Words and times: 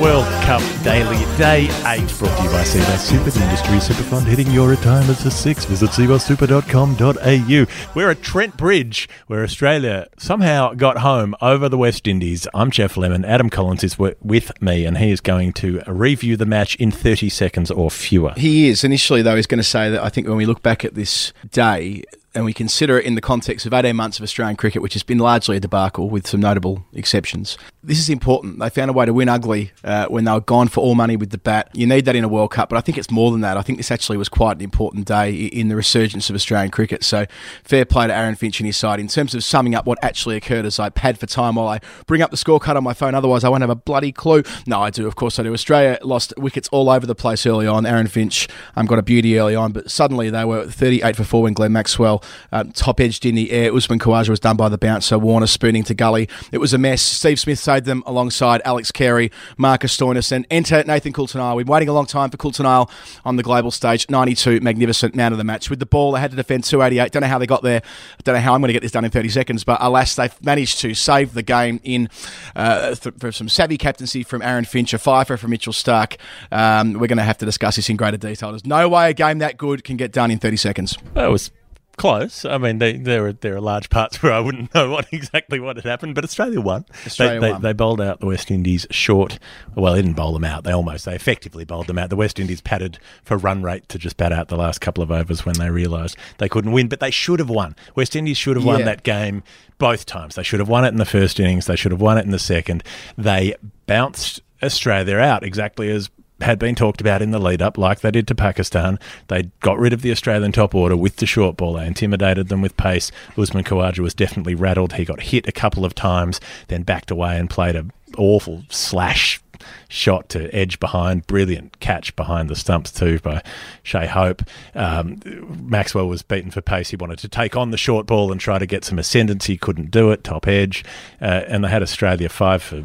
World 0.00 0.24
Cup 0.44 0.62
Daily, 0.82 1.18
Day 1.36 1.64
8, 1.86 2.18
brought 2.18 2.36
to 2.36 2.42
you 2.42 2.50
by 2.50 2.62
Cbus 2.62 2.98
Super, 2.98 3.30
the 3.30 3.42
industry 3.42 3.80
super 3.80 4.02
fund, 4.02 4.26
hitting 4.26 4.50
your 4.50 4.68
retirement 4.68 5.18
for 5.18 5.30
six. 5.30 5.64
Visit 5.64 5.90
cbussuper.com.au. 5.90 7.92
We're 7.94 8.10
at 8.10 8.22
Trent 8.22 8.56
Bridge, 8.56 9.08
where 9.26 9.42
Australia 9.42 10.08
somehow 10.18 10.74
got 10.74 10.98
home 10.98 11.34
over 11.40 11.68
the 11.68 11.78
West 11.78 12.06
Indies. 12.08 12.46
I'm 12.54 12.70
Geoff 12.70 12.96
Lemon. 12.96 13.24
Adam 13.24 13.50
Collins 13.50 13.84
is 13.84 13.98
with 13.98 14.62
me, 14.62 14.86
and 14.86 14.98
he 14.98 15.10
is 15.10 15.20
going 15.20 15.52
to 15.54 15.82
review 15.86 16.36
the 16.36 16.46
match 16.46 16.74
in 16.76 16.90
30 16.90 17.28
seconds 17.28 17.70
or 17.70 17.90
fewer. 17.90 18.32
He 18.36 18.68
is. 18.68 18.84
Initially, 18.84 19.22
though, 19.22 19.36
he's 19.36 19.46
going 19.46 19.58
to 19.58 19.64
say 19.64 19.90
that 19.90 20.02
I 20.02 20.08
think 20.08 20.26
when 20.26 20.36
we 20.36 20.46
look 20.46 20.62
back 20.62 20.84
at 20.84 20.94
this 20.94 21.32
day 21.50 22.02
and 22.34 22.44
we 22.44 22.52
consider 22.52 22.98
it 22.98 23.04
in 23.04 23.14
the 23.14 23.20
context 23.20 23.66
of 23.66 23.74
18 23.74 23.94
months 23.94 24.18
of 24.18 24.22
Australian 24.22 24.56
cricket, 24.56 24.82
which 24.82 24.94
has 24.94 25.02
been 25.02 25.18
largely 25.18 25.56
a 25.56 25.60
debacle 25.60 26.08
with 26.08 26.26
some 26.26 26.40
notable 26.40 26.84
exceptions, 26.92 27.58
this 27.84 27.98
is 27.98 28.08
important. 28.08 28.60
They 28.60 28.70
found 28.70 28.90
a 28.90 28.92
way 28.92 29.06
to 29.06 29.12
win 29.12 29.28
ugly 29.28 29.72
uh, 29.82 30.06
when 30.06 30.24
they 30.24 30.32
were 30.32 30.40
gone 30.40 30.68
for 30.68 30.80
all 30.80 30.94
money 30.94 31.16
with 31.16 31.30
the 31.30 31.38
bat. 31.38 31.68
You 31.74 31.86
need 31.86 32.04
that 32.04 32.14
in 32.14 32.22
a 32.22 32.28
World 32.28 32.52
Cup, 32.52 32.68
but 32.68 32.76
I 32.76 32.80
think 32.80 32.96
it's 32.96 33.10
more 33.10 33.32
than 33.32 33.40
that. 33.40 33.56
I 33.56 33.62
think 33.62 33.78
this 33.78 33.90
actually 33.90 34.18
was 34.18 34.28
quite 34.28 34.56
an 34.56 34.62
important 34.62 35.06
day 35.06 35.32
in 35.32 35.68
the 35.68 35.76
resurgence 35.76 36.30
of 36.30 36.36
Australian 36.36 36.70
cricket. 36.70 37.02
So 37.02 37.26
fair 37.64 37.84
play 37.84 38.06
to 38.06 38.14
Aaron 38.14 38.36
Finch 38.36 38.60
and 38.60 38.66
his 38.66 38.76
side. 38.76 39.00
In 39.00 39.08
terms 39.08 39.34
of 39.34 39.42
summing 39.42 39.74
up 39.74 39.84
what 39.84 39.98
actually 40.02 40.36
occurred, 40.36 40.64
as 40.64 40.78
I 40.78 40.90
pad 40.90 41.18
for 41.18 41.26
time 41.26 41.56
while 41.56 41.68
I 41.68 41.80
bring 42.06 42.22
up 42.22 42.30
the 42.30 42.36
scorecard 42.36 42.76
on 42.76 42.84
my 42.84 42.94
phone, 42.94 43.14
otherwise 43.14 43.42
I 43.42 43.48
won't 43.48 43.62
have 43.62 43.70
a 43.70 43.74
bloody 43.74 44.12
clue. 44.12 44.44
No, 44.66 44.80
I 44.80 44.90
do. 44.90 45.06
Of 45.06 45.16
course 45.16 45.38
I 45.38 45.42
do. 45.42 45.52
Australia 45.52 45.98
lost 46.02 46.32
wickets 46.36 46.68
all 46.70 46.88
over 46.88 47.04
the 47.04 47.16
place 47.16 47.44
early 47.46 47.66
on. 47.66 47.84
Aaron 47.84 48.06
Finch 48.06 48.48
um, 48.76 48.86
got 48.86 48.98
a 49.00 49.02
beauty 49.02 49.38
early 49.38 49.56
on, 49.56 49.72
but 49.72 49.90
suddenly 49.90 50.30
they 50.30 50.44
were 50.44 50.66
38 50.66 51.16
for 51.16 51.24
4 51.24 51.42
when 51.42 51.52
Glenn 51.52 51.72
Maxwell 51.72 52.21
um, 52.52 52.72
top 52.72 53.00
edged 53.00 53.24
in 53.26 53.34
the 53.34 53.50
air. 53.50 53.74
Usman 53.74 53.98
Khawaja 53.98 54.28
was 54.28 54.40
done 54.40 54.56
by 54.56 54.68
the 54.68 54.78
bouncer. 54.78 55.18
Warner 55.18 55.46
spooning 55.46 55.84
to 55.84 55.94
gully. 55.94 56.28
It 56.50 56.58
was 56.58 56.72
a 56.72 56.78
mess. 56.78 57.02
Steve 57.02 57.38
Smith 57.38 57.58
saved 57.58 57.86
them 57.86 58.02
alongside 58.06 58.60
Alex 58.64 58.90
Carey, 58.92 59.30
Marcus 59.56 59.96
Stoinis, 59.96 60.32
and 60.32 60.46
enter 60.50 60.82
Nathan 60.84 61.12
Coulter-Nile. 61.12 61.56
We've 61.56 61.66
been 61.66 61.72
waiting 61.72 61.88
a 61.88 61.92
long 61.92 62.06
time 62.06 62.30
for 62.30 62.36
Coulter-Nile 62.36 62.90
on 63.24 63.36
the 63.36 63.42
global 63.42 63.70
stage. 63.70 64.08
92, 64.08 64.60
magnificent 64.60 65.14
man 65.14 65.32
of 65.32 65.38
the 65.38 65.44
match. 65.44 65.70
With 65.70 65.78
the 65.78 65.86
ball, 65.86 66.12
they 66.12 66.20
had 66.20 66.30
to 66.30 66.36
defend 66.36 66.64
288. 66.64 67.12
Don't 67.12 67.22
know 67.22 67.28
how 67.28 67.38
they 67.38 67.46
got 67.46 67.62
there. 67.62 67.82
Don't 68.24 68.34
know 68.34 68.40
how 68.40 68.54
I'm 68.54 68.60
going 68.60 68.68
to 68.68 68.72
get 68.72 68.82
this 68.82 68.92
done 68.92 69.04
in 69.04 69.10
30 69.10 69.28
seconds, 69.28 69.64
but 69.64 69.78
alas, 69.80 70.16
they've 70.16 70.34
managed 70.44 70.78
to 70.80 70.94
save 70.94 71.34
the 71.34 71.42
game 71.42 71.80
in 71.84 72.08
uh, 72.56 72.94
th- 72.94 73.14
for 73.18 73.32
some 73.32 73.48
savvy 73.48 73.78
captaincy 73.78 74.22
from 74.22 74.42
Aaron 74.42 74.64
Finch, 74.64 74.92
a 74.92 74.98
fifer 74.98 75.36
from 75.36 75.50
Mitchell 75.50 75.72
Starc. 75.72 76.16
Um, 76.50 76.94
we're 76.94 77.06
going 77.06 77.18
to 77.18 77.24
have 77.24 77.38
to 77.38 77.44
discuss 77.44 77.76
this 77.76 77.88
in 77.88 77.96
greater 77.96 78.16
detail. 78.16 78.50
There's 78.50 78.66
no 78.66 78.88
way 78.88 79.10
a 79.10 79.14
game 79.14 79.38
that 79.38 79.56
good 79.56 79.84
can 79.84 79.96
get 79.96 80.12
done 80.12 80.30
in 80.30 80.38
30 80.38 80.56
seconds. 80.56 80.98
That 81.14 81.28
was 81.28 81.50
close. 81.96 82.44
I 82.44 82.58
mean, 82.58 82.78
they, 82.78 82.94
there 82.96 83.26
are 83.26 83.32
there 83.32 83.56
are 83.56 83.60
large 83.60 83.90
parts 83.90 84.22
where 84.22 84.32
I 84.32 84.40
wouldn't 84.40 84.74
know 84.74 84.90
what 84.90 85.06
exactly 85.12 85.60
what 85.60 85.76
had 85.76 85.84
happened, 85.84 86.14
but 86.14 86.24
Australia 86.24 86.60
won. 86.60 86.84
Australia 87.06 87.40
they, 87.40 87.46
they, 87.46 87.52
won. 87.52 87.62
they 87.62 87.72
bowled 87.72 88.00
out 88.00 88.20
the 88.20 88.26
West 88.26 88.50
Indies 88.50 88.86
short. 88.90 89.38
Well, 89.74 89.92
they 89.94 90.02
didn't 90.02 90.16
bowl 90.16 90.32
them 90.32 90.44
out. 90.44 90.64
They 90.64 90.72
almost 90.72 91.04
they 91.04 91.14
effectively 91.14 91.64
bowled 91.64 91.86
them 91.86 91.98
out. 91.98 92.10
The 92.10 92.16
West 92.16 92.38
Indies 92.40 92.60
padded 92.60 92.98
for 93.24 93.36
run 93.36 93.62
rate 93.62 93.88
to 93.90 93.98
just 93.98 94.16
bat 94.16 94.32
out 94.32 94.48
the 94.48 94.56
last 94.56 94.80
couple 94.80 95.02
of 95.02 95.10
overs 95.10 95.44
when 95.46 95.54
they 95.56 95.70
realised 95.70 96.16
they 96.38 96.48
couldn't 96.48 96.72
win, 96.72 96.88
but 96.88 97.00
they 97.00 97.10
should 97.10 97.38
have 97.38 97.50
won. 97.50 97.76
West 97.94 98.16
Indies 98.16 98.36
should 98.36 98.56
have 98.56 98.64
won 98.64 98.80
Yeah. 98.80 98.84
that 98.86 99.02
game 99.02 99.42
both 99.78 100.06
times. 100.06 100.34
They 100.36 100.42
should 100.42 100.60
have 100.60 100.68
won 100.68 100.84
it 100.84 100.88
in 100.88 100.96
the 100.96 101.04
first 101.04 101.40
innings. 101.40 101.66
They 101.66 101.76
should 101.76 101.92
have 101.92 102.00
won 102.00 102.18
it 102.18 102.24
in 102.24 102.30
the 102.30 102.38
second. 102.38 102.84
They 103.18 103.54
bounced 103.86 104.40
Australia 104.62 105.16
out 105.18 105.42
exactly 105.42 105.90
as 105.90 106.08
had 106.42 106.58
been 106.58 106.74
talked 106.74 107.00
about 107.00 107.22
in 107.22 107.30
the 107.30 107.38
lead 107.38 107.62
up, 107.62 107.78
like 107.78 108.00
they 108.00 108.10
did 108.10 108.28
to 108.28 108.34
Pakistan. 108.34 108.98
They 109.28 109.50
got 109.60 109.78
rid 109.78 109.92
of 109.92 110.02
the 110.02 110.10
Australian 110.10 110.52
top 110.52 110.74
order 110.74 110.96
with 110.96 111.16
the 111.16 111.26
short 111.26 111.56
ball. 111.56 111.74
They 111.74 111.86
intimidated 111.86 112.48
them 112.48 112.62
with 112.62 112.76
pace. 112.76 113.10
Usman 113.36 113.64
Khawaja 113.64 114.00
was 114.00 114.14
definitely 114.14 114.54
rattled. 114.54 114.94
He 114.94 115.04
got 115.04 115.20
hit 115.22 115.46
a 115.48 115.52
couple 115.52 115.84
of 115.84 115.94
times, 115.94 116.40
then 116.68 116.82
backed 116.82 117.10
away 117.10 117.38
and 117.38 117.48
played 117.48 117.76
a 117.76 117.86
awful 118.18 118.64
slash 118.68 119.40
shot 119.88 120.28
to 120.30 120.52
edge 120.54 120.80
behind. 120.80 121.26
Brilliant 121.26 121.78
catch 121.80 122.14
behind 122.16 122.48
the 122.48 122.56
stumps 122.56 122.90
too 122.90 123.18
by 123.20 123.42
Shai 123.82 124.06
Hope. 124.06 124.42
Um, 124.74 125.18
Maxwell 125.62 126.08
was 126.08 126.22
beaten 126.22 126.50
for 126.50 126.60
pace. 126.60 126.90
He 126.90 126.96
wanted 126.96 127.18
to 127.20 127.28
take 127.28 127.56
on 127.56 127.70
the 127.70 127.76
short 127.76 128.06
ball 128.06 128.32
and 128.32 128.40
try 128.40 128.58
to 128.58 128.66
get 128.66 128.84
some 128.84 128.98
ascendancy. 128.98 129.56
Couldn't 129.56 129.90
do 129.90 130.10
it. 130.10 130.24
Top 130.24 130.48
edge, 130.48 130.84
uh, 131.20 131.42
and 131.46 131.64
they 131.64 131.68
had 131.68 131.82
Australia 131.82 132.28
five 132.28 132.62
for 132.62 132.84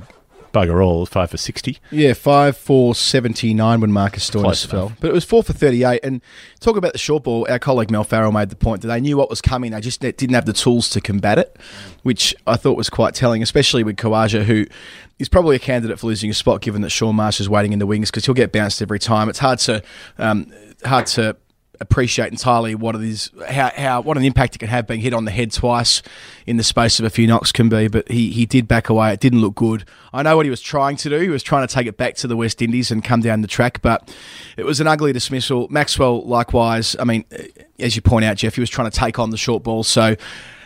bugger 0.58 0.84
all, 0.84 1.06
five 1.06 1.30
for 1.30 1.38
sixty. 1.38 1.78
Yeah, 1.92 2.14
five 2.14 2.58
for 2.58 2.96
seventy 2.96 3.54
nine 3.54 3.82
when 3.82 3.92
Marcus 3.92 4.30
Stoinis 4.30 4.66
fell, 4.66 4.94
but 5.00 5.10
it 5.10 5.14
was 5.14 5.24
four 5.26 5.44
for 5.44 5.54
thirty 5.54 5.84
eight. 5.84 6.00
And 6.04 6.22
talk 6.60 6.78
about 6.78 6.94
the 6.94 6.98
short 6.98 7.24
ball. 7.24 7.46
Our 7.50 7.60
colleague 7.60 7.92
Mel 7.92 8.04
Farrell 8.04 8.32
made 8.32 8.50
the 8.50 8.56
point 8.56 8.82
that 8.82 8.88
they 8.88 9.00
knew 9.00 9.18
what 9.18 9.30
was 9.30 9.42
coming. 9.42 9.72
They 9.72 9.82
just 9.82 10.02
didn't 10.02 10.34
have 10.34 10.46
the 10.46 10.54
tools 10.54 10.90
to 10.92 11.02
combat 11.02 11.38
it, 11.38 11.58
which 12.04 12.36
I 12.46 12.56
thought 12.56 12.78
was 12.78 12.90
quite 12.90 13.14
telling, 13.14 13.44
especially 13.44 13.84
with 13.84 13.98
Khawaja, 13.98 14.44
who 14.44 14.66
is 15.20 15.30
probably 15.30 15.56
a 15.56 15.60
candidate 15.60 16.00
for 16.00 16.08
losing 16.08 16.30
a 16.30 16.34
spot 16.34 16.62
given 16.62 16.82
that 16.82 16.90
Shaun 16.90 17.16
Marsh 17.16 17.40
is 17.40 17.50
waiting 17.50 17.74
in 17.74 17.80
the 17.80 17.88
wings 17.88 18.12
because 18.12 18.26
he'll 18.26 18.36
get 18.36 18.52
bounced 18.52 18.82
every 18.82 19.00
time. 19.00 19.30
It's 19.30 19.40
hard 19.40 19.60
to 19.60 19.84
um, 20.18 20.52
hard 20.84 21.08
to 21.08 21.36
appreciate 21.80 22.32
entirely 22.32 22.76
what 22.76 22.96
it 22.96 23.04
is, 23.04 23.32
how, 23.50 23.72
how 23.76 24.02
what 24.02 24.18
an 24.18 24.24
impact 24.24 24.56
it 24.56 24.60
can 24.60 24.68
have 24.68 24.88
being 24.88 25.02
hit 25.02 25.14
on 25.14 25.26
the 25.26 25.32
head 25.32 25.52
twice 25.52 26.02
in 26.46 26.58
the 26.58 26.64
space 26.64 27.00
of 27.00 27.06
a 27.06 27.10
few 27.10 27.28
knocks 27.28 27.52
can 27.52 27.70
be. 27.70 27.88
But 27.88 28.10
he, 28.10 28.32
he 28.32 28.46
did 28.46 28.68
back 28.68 28.90
away. 28.90 29.14
It 29.14 29.20
didn't 29.20 29.42
look 29.42 29.56
good. 29.56 29.86
I 30.14 30.24
know 30.24 30.36
what 30.36 30.46
he 30.46 30.50
was 30.50 30.62
trying 30.62 30.98
to 30.98 31.10
do. 31.10 31.20
He 31.20 31.30
was 31.30 31.44
trying 31.44 31.68
to 31.68 31.74
take 31.74 31.88
it 31.88 31.98
back 31.98 32.16
to 32.16 32.28
the 32.28 32.36
West 32.36 32.62
Indies 32.62 32.92
and 32.92 33.04
come 33.04 33.22
down 33.22 33.42
the 33.42 33.48
track, 33.48 33.82
but 33.82 34.14
it 34.58 34.66
was 34.66 34.80
an 34.80 34.88
ugly 34.88 35.14
dismissal. 35.14 35.68
Maxwell, 35.70 36.24
likewise. 36.24 36.96
I 37.00 37.04
mean, 37.04 37.26
as 37.80 37.96
you 37.96 38.02
point 38.02 38.26
out, 38.26 38.38
Geoff, 38.38 38.56
he 38.56 38.62
was 38.62 38.70
trying 38.70 38.90
to 38.90 38.98
take 38.98 39.20
on 39.20 39.30
the 39.30 39.38
short 39.38 39.64
ball. 39.64 39.84
So, 39.84 40.16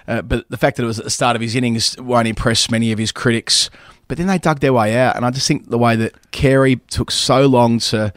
uh, 0.08 0.22
but 0.22 0.50
the 0.50 0.58
fact 0.58 0.78
that 0.78 0.84
it 0.84 0.88
was 0.88 1.00
at 1.00 1.06
the 1.06 1.12
start 1.12 1.36
of 1.36 1.42
his 1.42 1.56
innings 1.56 1.98
won't 2.00 2.28
impress 2.28 2.70
many 2.70 2.92
of 2.92 3.00
his 3.00 3.12
critics. 3.12 3.70
But 4.08 4.18
then 4.18 4.28
they 4.28 4.40
dug 4.40 4.60
their 4.60 4.74
way 4.74 4.98
out, 4.98 5.16
and 5.16 5.26
I 5.26 5.32
just 5.32 5.48
think 5.48 5.70
the 5.70 5.78
way 5.78 5.96
that 5.96 6.32
Carey 6.32 6.76
took 6.90 7.12
so 7.12 7.46
long 7.48 7.80
to 7.80 8.12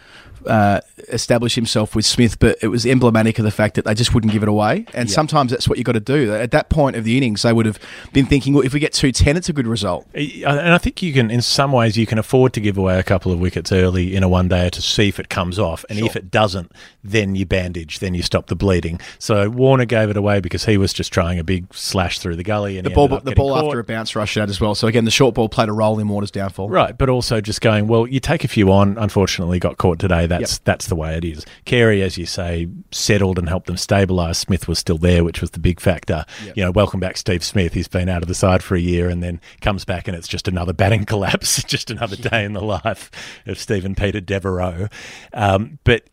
uh, 0.47 0.81
establish 1.09 1.55
himself 1.55 1.95
with 1.95 2.05
Smith, 2.05 2.39
but 2.39 2.57
it 2.63 2.69
was 2.69 2.85
emblematic 2.87 3.39
of 3.39 3.45
the 3.45 3.51
fact 3.51 3.75
that 3.77 3.85
they 3.85 3.95
just 3.95 4.15
wouldn't 4.15 4.33
give 4.33 4.43
it 4.43 4.49
away. 4.49 4.87
And 4.95 5.11
sometimes 5.11 5.51
that's 5.51 5.69
what 5.69 5.79
you've 5.79 5.85
got 5.87 5.93
to 5.93 6.01
do. 6.01 6.33
At 6.33 6.51
that 6.53 6.69
point 6.71 6.97
of 6.97 7.05
the 7.05 7.17
innings, 7.17 7.43
they 7.43 7.53
would 7.53 7.67
have 7.67 7.79
been 8.13 8.27
thinking, 8.27 8.55
well, 8.55 8.65
if 8.65 8.73
we 8.75 8.81
get 8.81 8.93
210, 8.93 9.37
it's 9.37 9.49
a 9.49 9.53
good 9.53 9.67
result. 9.67 10.07
And 10.15 10.45
I 10.47 10.79
think 10.79 11.03
you 11.03 11.13
can, 11.13 11.31
in 11.31 11.43
some 11.43 11.73
ways, 11.73 11.97
you 11.97 12.07
can 12.07 12.19
afford 12.19 12.53
to 12.55 12.61
give 12.61 12.79
away 12.79 12.99
a 12.99 13.03
couple 13.03 13.33
of 13.33 13.41
wickets 13.41 13.73
early 13.73 14.15
in 14.15 14.23
a 14.23 14.29
one 14.29 14.49
day 14.49 14.71
to 14.71 14.83
see 14.83 15.09
if 15.09 15.19
it 15.21 15.29
comes 15.29 15.59
off. 15.59 15.85
And 15.89 15.99
if 15.99 16.17
it 16.17 16.31
doesn't, 16.31 16.73
then 17.03 17.35
you 17.35 17.47
bandage, 17.47 17.99
then 17.99 18.15
you 18.15 18.23
stop 18.23 18.47
the 18.47 18.57
bleeding. 18.57 19.01
So 19.19 19.49
Warner 19.51 19.85
gave 19.85 20.11
it 20.11 20.17
away 20.17 20.41
because 20.41 20.65
he 20.65 20.77
was 20.79 20.93
just 20.93 21.13
trying 21.13 21.39
a 21.39 21.45
big 21.45 21.73
slash 21.75 22.19
through 22.19 22.37
the 22.37 22.43
gully. 22.45 22.79
And 22.79 22.87
The 22.87 22.91
ball, 22.91 23.09
the 23.09 23.33
ball 23.33 23.55
caught. 23.55 23.67
after 23.67 23.81
a 23.81 23.85
bounce 23.85 24.15
rush 24.17 24.37
out 24.37 24.49
as 24.49 24.61
well. 24.61 24.75
So 24.75 24.87
again, 24.89 25.05
the 25.05 25.11
short 25.11 25.35
ball 25.35 25.49
played 25.49 25.69
a 25.69 25.73
role 25.73 25.99
in 25.99 26.09
Warner's 26.09 26.31
downfall. 26.31 26.69
Right, 26.69 26.97
but 26.97 27.09
also 27.09 27.41
just 27.41 27.61
going, 27.61 27.87
well, 27.87 28.07
you 28.07 28.21
take 28.21 28.45
a 28.45 28.49
few 28.49 28.73
on, 28.73 28.97
unfortunately 28.99 29.59
got 29.59 29.77
caught 29.77 29.99
today. 29.99 30.27
That's 30.39 30.59
that's 30.59 30.87
the 30.87 30.97
way 30.97 31.17
it 31.17 31.25
is. 31.25 31.45
Carey, 31.65 32.03
as 32.03 32.19
you 32.19 32.27
say, 32.27 32.69
settled 32.91 33.39
and 33.39 33.49
helped 33.49 33.67
them 33.67 33.77
stabilise. 33.77 34.37
Smith 34.37 34.69
was 34.69 34.79
still 34.79 34.99
there, 34.99 35.25
which 35.25 35.41
was 35.41 35.51
the 35.51 35.59
big 35.59 35.81
factor. 35.81 36.25
You 36.55 36.65
know, 36.65 36.71
welcome 36.71 37.01
back 37.01 37.17
Steve 37.17 37.45
Smith. 37.45 37.75
He's 37.75 37.89
been 37.89 38.09
out 38.09 38.23
of 38.23 38.29
the 38.29 38.35
side 38.35 38.63
for 38.63 38.75
a 38.75 38.81
year 38.81 39.09
and 39.09 39.23
then 39.23 39.41
comes 39.61 39.85
back 39.85 40.09
and 40.09 40.17
it's 40.17 40.29
just 40.29 40.49
another 40.49 40.73
batting 40.73 41.05
collapse, 41.05 41.63
just 41.67 41.91
another 41.91 42.17
day 42.17 42.45
in 42.45 42.53
the 42.53 42.63
life 42.63 43.11
of 43.47 43.59
Steven 43.59 43.95
Peter 43.95 44.21
Devereux. 44.21 44.89
Um, 45.33 45.79
but 45.85 46.09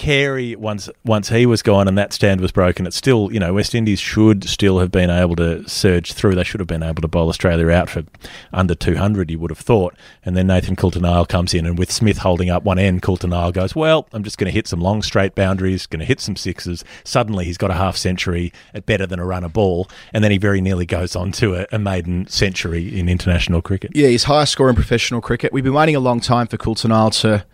Carey, 0.00 0.56
once 0.56 0.88
once 1.04 1.28
he 1.28 1.44
was 1.44 1.60
gone 1.60 1.86
and 1.86 1.98
that 1.98 2.14
stand 2.14 2.40
was 2.40 2.52
broken, 2.52 2.86
it's 2.86 2.96
still 2.96 3.30
you 3.30 3.38
know 3.38 3.52
West 3.52 3.74
Indies 3.74 4.00
should 4.00 4.44
still 4.44 4.78
have 4.78 4.90
been 4.90 5.10
able 5.10 5.36
to 5.36 5.68
surge 5.68 6.14
through. 6.14 6.36
They 6.36 6.42
should 6.42 6.58
have 6.58 6.66
been 6.66 6.82
able 6.82 7.02
to 7.02 7.06
bowl 7.06 7.28
Australia 7.28 7.68
out 7.68 7.90
for 7.90 8.04
under 8.50 8.74
two 8.74 8.96
hundred. 8.96 9.30
You 9.30 9.38
would 9.40 9.50
have 9.50 9.58
thought. 9.58 9.94
And 10.24 10.34
then 10.34 10.46
Nathan 10.46 10.74
Coulter-Nile 10.74 11.26
comes 11.26 11.52
in, 11.52 11.66
and 11.66 11.78
with 11.78 11.92
Smith 11.92 12.16
holding 12.16 12.48
up 12.48 12.62
one 12.62 12.78
end, 12.78 13.02
Coulter-Nile 13.02 13.52
goes, 13.52 13.76
"Well, 13.76 14.08
I'm 14.14 14.24
just 14.24 14.38
going 14.38 14.46
to 14.46 14.54
hit 14.54 14.66
some 14.66 14.80
long 14.80 15.02
straight 15.02 15.34
boundaries, 15.34 15.84
going 15.84 16.00
to 16.00 16.06
hit 16.06 16.20
some 16.20 16.34
sixes." 16.34 16.82
Suddenly, 17.04 17.44
he's 17.44 17.58
got 17.58 17.70
a 17.70 17.74
half 17.74 17.98
century 17.98 18.54
at 18.72 18.86
better 18.86 19.06
than 19.06 19.18
a 19.18 19.26
run 19.26 19.44
a 19.44 19.50
ball, 19.50 19.86
and 20.14 20.24
then 20.24 20.30
he 20.30 20.38
very 20.38 20.62
nearly 20.62 20.86
goes 20.86 21.14
on 21.14 21.30
to 21.32 21.56
a, 21.56 21.66
a 21.72 21.78
maiden 21.78 22.26
century 22.26 22.98
in 22.98 23.06
international 23.06 23.60
cricket. 23.60 23.90
Yeah, 23.94 24.08
his 24.08 24.24
highest 24.24 24.52
score 24.52 24.70
in 24.70 24.76
professional 24.76 25.20
cricket. 25.20 25.52
We've 25.52 25.62
been 25.62 25.74
waiting 25.74 25.94
a 25.94 26.00
long 26.00 26.20
time 26.20 26.46
for 26.46 26.56
Coulter-Nile 26.56 27.10
to 27.10 27.44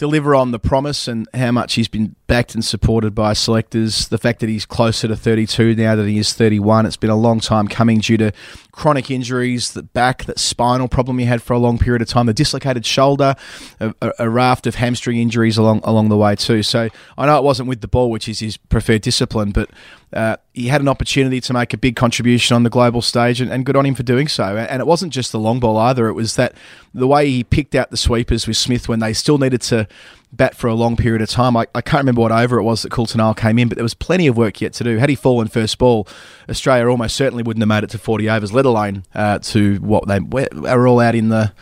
deliver 0.00 0.34
on 0.34 0.50
the 0.50 0.58
promise 0.58 1.06
and 1.06 1.28
how 1.34 1.52
much 1.52 1.74
he's 1.74 1.86
been 1.86 2.16
backed 2.26 2.54
and 2.54 2.64
supported 2.64 3.14
by 3.14 3.34
selectors. 3.34 4.08
The 4.08 4.16
fact 4.16 4.40
that 4.40 4.48
he's 4.48 4.64
closer 4.64 5.06
to 5.06 5.14
32 5.14 5.74
now 5.74 5.94
than 5.94 6.08
he 6.08 6.16
is 6.16 6.32
31. 6.32 6.86
It's 6.86 6.96
been 6.96 7.10
a 7.10 7.16
long 7.16 7.38
time 7.38 7.68
coming 7.68 7.98
due 7.98 8.16
to 8.16 8.32
chronic 8.72 9.10
injuries, 9.10 9.72
the 9.72 9.82
back, 9.82 10.24
that 10.24 10.38
spinal 10.38 10.88
problem 10.88 11.18
he 11.18 11.24
had 11.24 11.42
for 11.42 11.52
a 11.54 11.58
long 11.58 11.78
period 11.78 12.02
of 12.02 12.08
time, 12.08 12.26
the 12.26 12.34
dislocated 12.34 12.86
shoulder, 12.86 13.34
a, 13.80 13.94
a, 14.18 14.30
raft 14.30 14.66
of 14.66 14.76
hamstring 14.76 15.18
injuries 15.18 15.56
along 15.56 15.80
along 15.84 16.08
the 16.08 16.16
way 16.16 16.34
too. 16.36 16.62
So 16.62 16.88
I 17.18 17.26
know 17.26 17.36
it 17.36 17.44
wasn't 17.44 17.68
with 17.68 17.80
the 17.80 17.88
ball, 17.88 18.10
which 18.10 18.28
is 18.28 18.40
his 18.40 18.56
preferred 18.56 19.02
discipline, 19.02 19.50
but 19.50 19.70
uh, 20.12 20.36
he 20.52 20.68
had 20.68 20.80
an 20.80 20.88
opportunity 20.88 21.40
to 21.40 21.52
make 21.52 21.72
a 21.72 21.78
big 21.78 21.96
contribution 21.96 22.54
on 22.54 22.62
the 22.62 22.70
global 22.70 23.02
stage, 23.02 23.40
and, 23.40 23.50
and 23.50 23.64
good 23.64 23.76
on 23.76 23.86
him 23.86 23.94
for 23.94 24.02
doing 24.02 24.28
so. 24.28 24.56
And 24.56 24.80
it 24.80 24.86
wasn't 24.86 25.12
just 25.12 25.32
the 25.32 25.38
long 25.38 25.60
ball 25.60 25.76
either; 25.76 26.08
it 26.08 26.14
was 26.14 26.36
that 26.36 26.54
the 26.94 27.06
way 27.06 27.28
he 27.30 27.44
picked 27.44 27.74
out 27.74 27.90
the 27.90 27.96
sweepers 27.96 28.46
with 28.46 28.56
Smith 28.56 28.88
when 28.88 29.00
they 29.00 29.12
still 29.12 29.38
needed 29.38 29.62
to 29.62 29.86
bat 30.32 30.54
for 30.56 30.68
a 30.68 30.74
long 30.74 30.96
period 30.96 31.22
of 31.22 31.28
time. 31.28 31.56
I, 31.56 31.66
I 31.74 31.80
can't 31.80 32.02
remember 32.02 32.20
what 32.20 32.32
over 32.32 32.58
it 32.58 32.62
was 32.62 32.82
that 32.82 32.90
Coulter 32.90 33.34
came 33.34 33.58
in, 33.58 33.68
but 33.68 33.76
there 33.76 33.82
was 33.84 33.94
plenty 33.94 34.26
of 34.26 34.36
work 34.36 34.60
yet 34.60 34.72
to 34.74 34.84
do. 34.84 34.96
Had 34.96 35.08
he 35.08 35.14
fallen 35.14 35.48
first 35.48 35.76
ball, 35.78 36.06
Australia 36.48 36.88
almost 36.88 37.16
certainly 37.16 37.42
wouldn't 37.42 37.62
have 37.62 37.68
made 37.68 37.84
it 37.84 37.90
to 37.90 37.98
40 37.98 38.28
overs, 38.30 38.52
let 38.52 38.64
alone 38.66 39.04
uh, 39.14 39.38
to 39.40 39.76
what 39.76 40.06
they 40.06 40.20
were 40.20 40.86
all 40.86 41.00
out 41.00 41.14
in 41.14 41.28
the. 41.28 41.52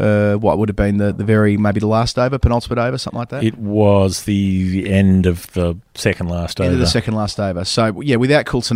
Uh, 0.00 0.36
what 0.36 0.58
would 0.58 0.68
have 0.68 0.76
been 0.76 0.98
the, 0.98 1.12
the 1.12 1.24
very 1.24 1.56
maybe 1.56 1.80
the 1.80 1.86
last 1.88 2.20
over, 2.20 2.38
penultimate 2.38 2.78
over, 2.78 2.96
something 2.96 3.18
like 3.18 3.30
that. 3.30 3.42
It 3.42 3.58
was 3.58 4.22
the 4.22 4.88
end 4.88 5.26
of 5.26 5.52
the 5.54 5.76
second 5.96 6.28
last 6.28 6.60
End 6.60 6.68
over. 6.68 6.74
of 6.74 6.78
the 6.78 6.86
second 6.86 7.14
last 7.16 7.40
over. 7.40 7.64
So 7.64 8.00
yeah, 8.02 8.14
without 8.14 8.46
Coulter 8.46 8.74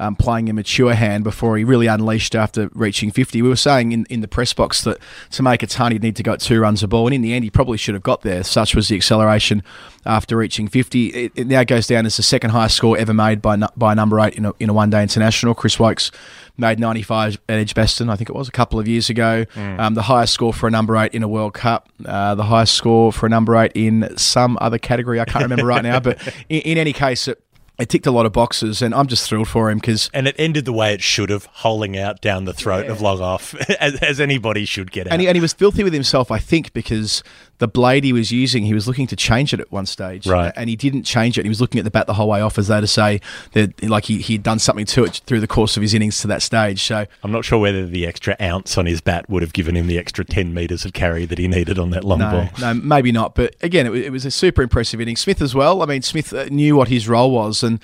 um, 0.00 0.16
playing 0.16 0.48
a 0.48 0.52
mature 0.52 0.94
hand 0.94 1.24
before 1.24 1.56
he 1.56 1.64
really 1.64 1.86
unleashed 1.86 2.34
after 2.34 2.68
reaching 2.74 3.10
50. 3.10 3.42
We 3.42 3.48
were 3.48 3.56
saying 3.56 3.92
in, 3.92 4.06
in 4.10 4.20
the 4.20 4.28
press 4.28 4.52
box 4.52 4.82
that 4.82 4.98
to 5.32 5.42
make 5.42 5.62
a 5.62 5.66
ton, 5.66 5.92
he'd 5.92 6.02
need 6.02 6.16
to 6.16 6.22
go 6.22 6.36
two 6.36 6.60
runs 6.60 6.82
a 6.82 6.88
ball, 6.88 7.06
and 7.06 7.14
in 7.14 7.22
the 7.22 7.32
end, 7.32 7.44
he 7.44 7.50
probably 7.50 7.78
should 7.78 7.94
have 7.94 8.02
got 8.02 8.22
there. 8.22 8.42
Such 8.42 8.74
was 8.74 8.88
the 8.88 8.96
acceleration 8.96 9.62
after 10.06 10.36
reaching 10.36 10.68
50. 10.68 11.06
It, 11.06 11.32
it 11.34 11.46
now 11.46 11.64
goes 11.64 11.86
down 11.86 12.06
as 12.06 12.16
the 12.16 12.22
second 12.22 12.50
highest 12.50 12.76
score 12.76 12.98
ever 12.98 13.14
made 13.14 13.40
by 13.40 13.56
by 13.76 13.92
a 13.92 13.94
number 13.94 14.20
eight 14.20 14.34
in 14.34 14.44
a, 14.44 14.52
in 14.58 14.68
a 14.68 14.72
one 14.72 14.90
day 14.90 15.02
international. 15.02 15.54
Chris 15.54 15.78
Woakes 15.78 16.10
made 16.56 16.78
95 16.78 17.40
at 17.48 17.58
Edgbaston, 17.58 18.08
I 18.08 18.16
think 18.16 18.30
it 18.30 18.36
was, 18.36 18.48
a 18.48 18.52
couple 18.52 18.78
of 18.78 18.86
years 18.86 19.10
ago. 19.10 19.44
Um, 19.78 19.94
the 19.94 20.02
highest 20.02 20.34
score 20.34 20.52
for 20.52 20.66
a 20.66 20.70
number 20.70 20.96
eight 20.96 21.12
in 21.14 21.22
a 21.22 21.28
World 21.28 21.54
Cup, 21.54 21.88
uh, 22.04 22.34
the 22.34 22.44
highest 22.44 22.74
score 22.74 23.12
for 23.12 23.26
a 23.26 23.28
number 23.28 23.56
eight 23.56 23.72
in 23.74 24.16
some 24.16 24.56
other 24.60 24.78
category. 24.78 25.20
I 25.20 25.24
can't 25.24 25.42
remember 25.42 25.66
right 25.66 25.82
now, 25.82 26.00
but 26.00 26.20
in, 26.48 26.60
in 26.60 26.78
any 26.78 26.92
case, 26.92 27.28
it, 27.28 27.40
it 27.78 27.88
ticked 27.88 28.06
a 28.06 28.12
lot 28.12 28.24
of 28.24 28.32
boxes, 28.32 28.82
and 28.82 28.94
I'm 28.94 29.08
just 29.08 29.28
thrilled 29.28 29.48
for 29.48 29.70
him 29.70 29.78
because 29.78 30.08
and 30.14 30.28
it 30.28 30.36
ended 30.38 30.64
the 30.64 30.72
way 30.72 30.94
it 30.94 31.02
should 31.02 31.30
have, 31.30 31.46
holing 31.46 31.98
out 31.98 32.20
down 32.20 32.44
the 32.44 32.52
throat 32.52 32.86
of 32.86 33.00
long 33.00 33.20
off, 33.20 33.54
as, 33.80 33.96
as 33.96 34.20
anybody 34.20 34.64
should 34.64 34.92
get 34.92 35.08
out. 35.08 35.12
And 35.12 35.20
he, 35.20 35.26
and 35.26 35.36
he 35.36 35.40
was 35.40 35.52
filthy 35.52 35.82
with 35.82 35.92
himself, 35.92 36.30
I 36.30 36.38
think, 36.38 36.72
because 36.72 37.24
the 37.58 37.68
blade 37.68 38.04
he 38.04 38.12
was 38.12 38.32
using, 38.32 38.64
he 38.64 38.74
was 38.74 38.88
looking 38.88 39.06
to 39.06 39.16
change 39.16 39.52
it 39.52 39.60
at 39.60 39.70
one 39.70 39.86
stage. 39.86 40.26
Right. 40.26 40.52
And 40.56 40.68
he 40.68 40.76
didn't 40.76 41.04
change 41.04 41.38
it. 41.38 41.44
He 41.44 41.48
was 41.48 41.60
looking 41.60 41.78
at 41.78 41.84
the 41.84 41.90
bat 41.90 42.06
the 42.06 42.14
whole 42.14 42.28
way 42.28 42.40
off 42.40 42.58
as 42.58 42.68
though 42.68 42.80
to 42.80 42.86
say 42.86 43.20
that 43.52 43.82
like 43.82 44.06
he, 44.06 44.18
he'd 44.18 44.42
done 44.42 44.58
something 44.58 44.86
to 44.86 45.04
it 45.04 45.20
through 45.26 45.40
the 45.40 45.46
course 45.46 45.76
of 45.76 45.82
his 45.82 45.94
innings 45.94 46.20
to 46.20 46.26
that 46.28 46.42
stage. 46.42 46.82
So 46.82 47.06
I'm 47.22 47.32
not 47.32 47.44
sure 47.44 47.58
whether 47.58 47.86
the 47.86 48.06
extra 48.06 48.36
ounce 48.40 48.76
on 48.76 48.86
his 48.86 49.00
bat 49.00 49.28
would 49.30 49.42
have 49.42 49.52
given 49.52 49.76
him 49.76 49.86
the 49.86 49.98
extra 49.98 50.24
10 50.24 50.52
metres 50.52 50.84
of 50.84 50.92
carry 50.92 51.24
that 51.26 51.38
he 51.38 51.48
needed 51.48 51.78
on 51.78 51.90
that 51.90 52.04
long 52.04 52.18
no, 52.18 52.30
ball. 52.30 52.48
no, 52.60 52.74
maybe 52.74 53.12
not. 53.12 53.34
But 53.34 53.54
again, 53.62 53.86
it, 53.86 53.90
wa- 53.90 53.96
it 53.96 54.10
was 54.10 54.24
a 54.24 54.30
super 54.30 54.62
impressive 54.62 55.00
inning. 55.00 55.16
Smith 55.16 55.40
as 55.40 55.54
well. 55.54 55.82
I 55.82 55.86
mean, 55.86 56.02
Smith 56.02 56.32
uh, 56.32 56.46
knew 56.46 56.76
what 56.76 56.88
his 56.88 57.08
role 57.08 57.30
was, 57.30 57.62
and 57.62 57.80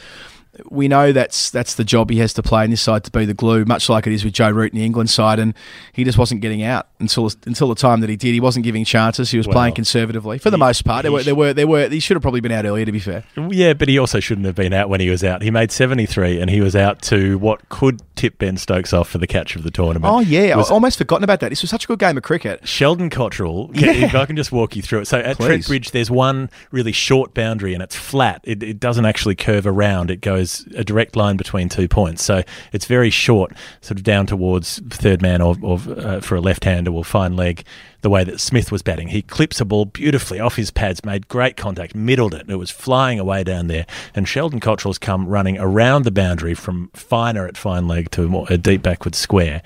we 0.69 0.89
know 0.89 1.13
that's 1.13 1.51
that's 1.51 1.75
the 1.77 1.85
job 1.85 2.11
he 2.11 2.19
has 2.19 2.35
to 2.35 2.43
play 2.43 2.65
in 2.65 2.71
this 2.71 2.81
side 2.83 3.05
to 3.05 3.11
be 3.11 3.25
the 3.25 3.35
glue, 3.35 3.65
much 3.65 3.89
like 3.89 4.07
it 4.07 4.13
is 4.13 4.25
with 4.25 4.33
Joe 4.35 4.51
Root 4.51 4.73
in 4.73 4.79
the 4.79 4.85
England 4.85 5.09
side. 5.11 5.39
And 5.39 5.55
he 5.93 6.03
just 6.05 6.19
wasn't 6.19 6.41
getting 6.41 6.63
out 6.63 6.89
until 6.99 7.31
until 7.47 7.69
the 7.69 7.75
time 7.77 8.01
that 8.01 8.11
he 8.11 8.17
did. 8.17 8.33
He 8.33 8.41
wasn't 8.41 8.65
giving 8.65 8.85
chances. 8.85 9.31
He 9.31 9.39
was 9.39 9.47
Well, 9.47 9.55
playing 9.55 9.75
conservatively 9.75 10.39
for 10.39 10.51
the 10.51 10.57
he- 10.57 10.61
most 10.61 10.85
part. 10.85 11.03
There 11.03 11.11
he 11.11 11.15
were 11.17 11.23
there 11.23 11.37
were 11.37 11.53
there 11.55 11.67
were 11.67 11.89
he 11.89 12.01
should 12.01 12.17
have 12.17 12.23
probably 12.23 12.41
been 12.41 12.53
out 12.53 12.65
earlier. 12.65 12.85
To 12.85 12.93
be 12.93 12.99
fair. 12.99 13.25
Yeah, 13.37 13.75
but 13.75 13.89
he 13.89 13.99
also 13.99 14.19
shouldn't 14.21 14.47
have 14.47 14.57
been 14.57 14.73
out 14.73 14.89
when 14.89 15.01
he 15.01 15.09
was 15.09 15.23
out. 15.23 15.43
He 15.43 15.51
made 15.51 15.71
73 15.71 16.41
and 16.41 16.51
he 16.51 16.61
was 16.61 16.75
out 16.75 17.01
to 17.03 17.39
what 17.39 17.69
could 17.69 18.03
tip 18.17 18.39
Ben 18.39 18.57
Stokes 18.57 18.93
off 18.93 19.09
for 19.09 19.19
the 19.19 19.27
catch 19.27 19.55
of 19.57 19.63
the 19.63 19.71
tournament. 19.71 20.13
Oh 20.13 20.19
yeah, 20.21 20.57
Was 20.57 20.71
I 20.71 20.75
almost 20.75 20.99
forgotten 20.99 21.25
about 21.25 21.41
that. 21.41 21.51
This 21.51 21.63
was 21.63 21.71
such 21.71 21.85
a 21.85 21.87
good 21.87 21.99
game 22.01 22.17
of 22.17 22.23
cricket. 22.23 22.67
Sheldon 22.67 23.09
Cottrell, 23.09 23.69
can- 23.75 24.03
if 24.03 24.15
I 24.15 24.27
can 24.27 24.37
just 24.37 24.51
walk 24.53 24.75
you 24.77 24.83
through 24.83 25.01
it. 25.03 25.07
So 25.07 25.19
at 25.21 25.37
Trent 25.39 25.67
Bridge, 25.67 25.93
there's 25.93 26.11
one 26.11 26.51
really 26.73 26.93
short 26.93 27.35
boundary 27.35 27.73
and 27.73 27.83
it's 27.83 27.97
flat. 27.97 28.41
It, 28.45 28.63
it 28.63 28.81
doesn't 28.81 29.07
actually 29.07 29.37
curve 29.37 29.67
around. 29.67 30.11
It 30.11 30.21
goes 30.21 30.40
a 30.75 30.85
direct 30.85 31.17
line 31.17 31.37
between 31.37 31.69
two 31.69 31.89
points. 31.89 32.23
So 32.23 32.43
it's 32.73 32.87
very 32.87 33.11
short, 33.11 33.53
sort 33.81 33.99
of 33.99 34.05
down 34.05 34.27
towards 34.27 34.81
third 34.91 35.23
man 35.23 35.41
or, 35.41 35.57
or 35.63 35.79
uh, 35.89 36.21
for 36.21 36.37
a 36.37 36.41
left-hander 36.41 36.91
or 36.91 37.05
fine 37.05 37.37
leg, 37.37 37.65
the 38.03 38.11
way 38.11 38.25
that 38.25 38.41
Smith 38.41 38.73
was 38.73 38.83
batting. 38.83 39.09
He 39.09 39.23
clips 39.23 39.61
a 39.61 39.65
ball 39.65 39.85
beautifully 39.85 40.41
off 40.41 40.57
his 40.57 40.71
pads, 40.71 41.05
made 41.05 41.29
great 41.29 41.57
contact, 41.57 41.95
middled 41.95 42.35
it. 42.35 42.49
It 42.49 42.57
was 42.57 42.71
flying 42.71 43.19
away 43.19 43.45
down 43.45 43.67
there. 43.67 43.87
And 44.15 44.27
Sheldon 44.27 44.61
Cottrell's 44.61 44.99
come 44.99 45.27
running 45.27 45.59
around 45.59 46.05
the 46.05 46.11
boundary 46.11 46.55
from 46.55 46.91
finer 46.95 47.47
at 47.47 47.57
fine 47.57 47.87
leg 47.89 48.11
to 48.13 48.29
more, 48.29 48.47
a 48.49 48.57
deep 48.57 48.83
backward 48.83 49.15
square. 49.15 49.63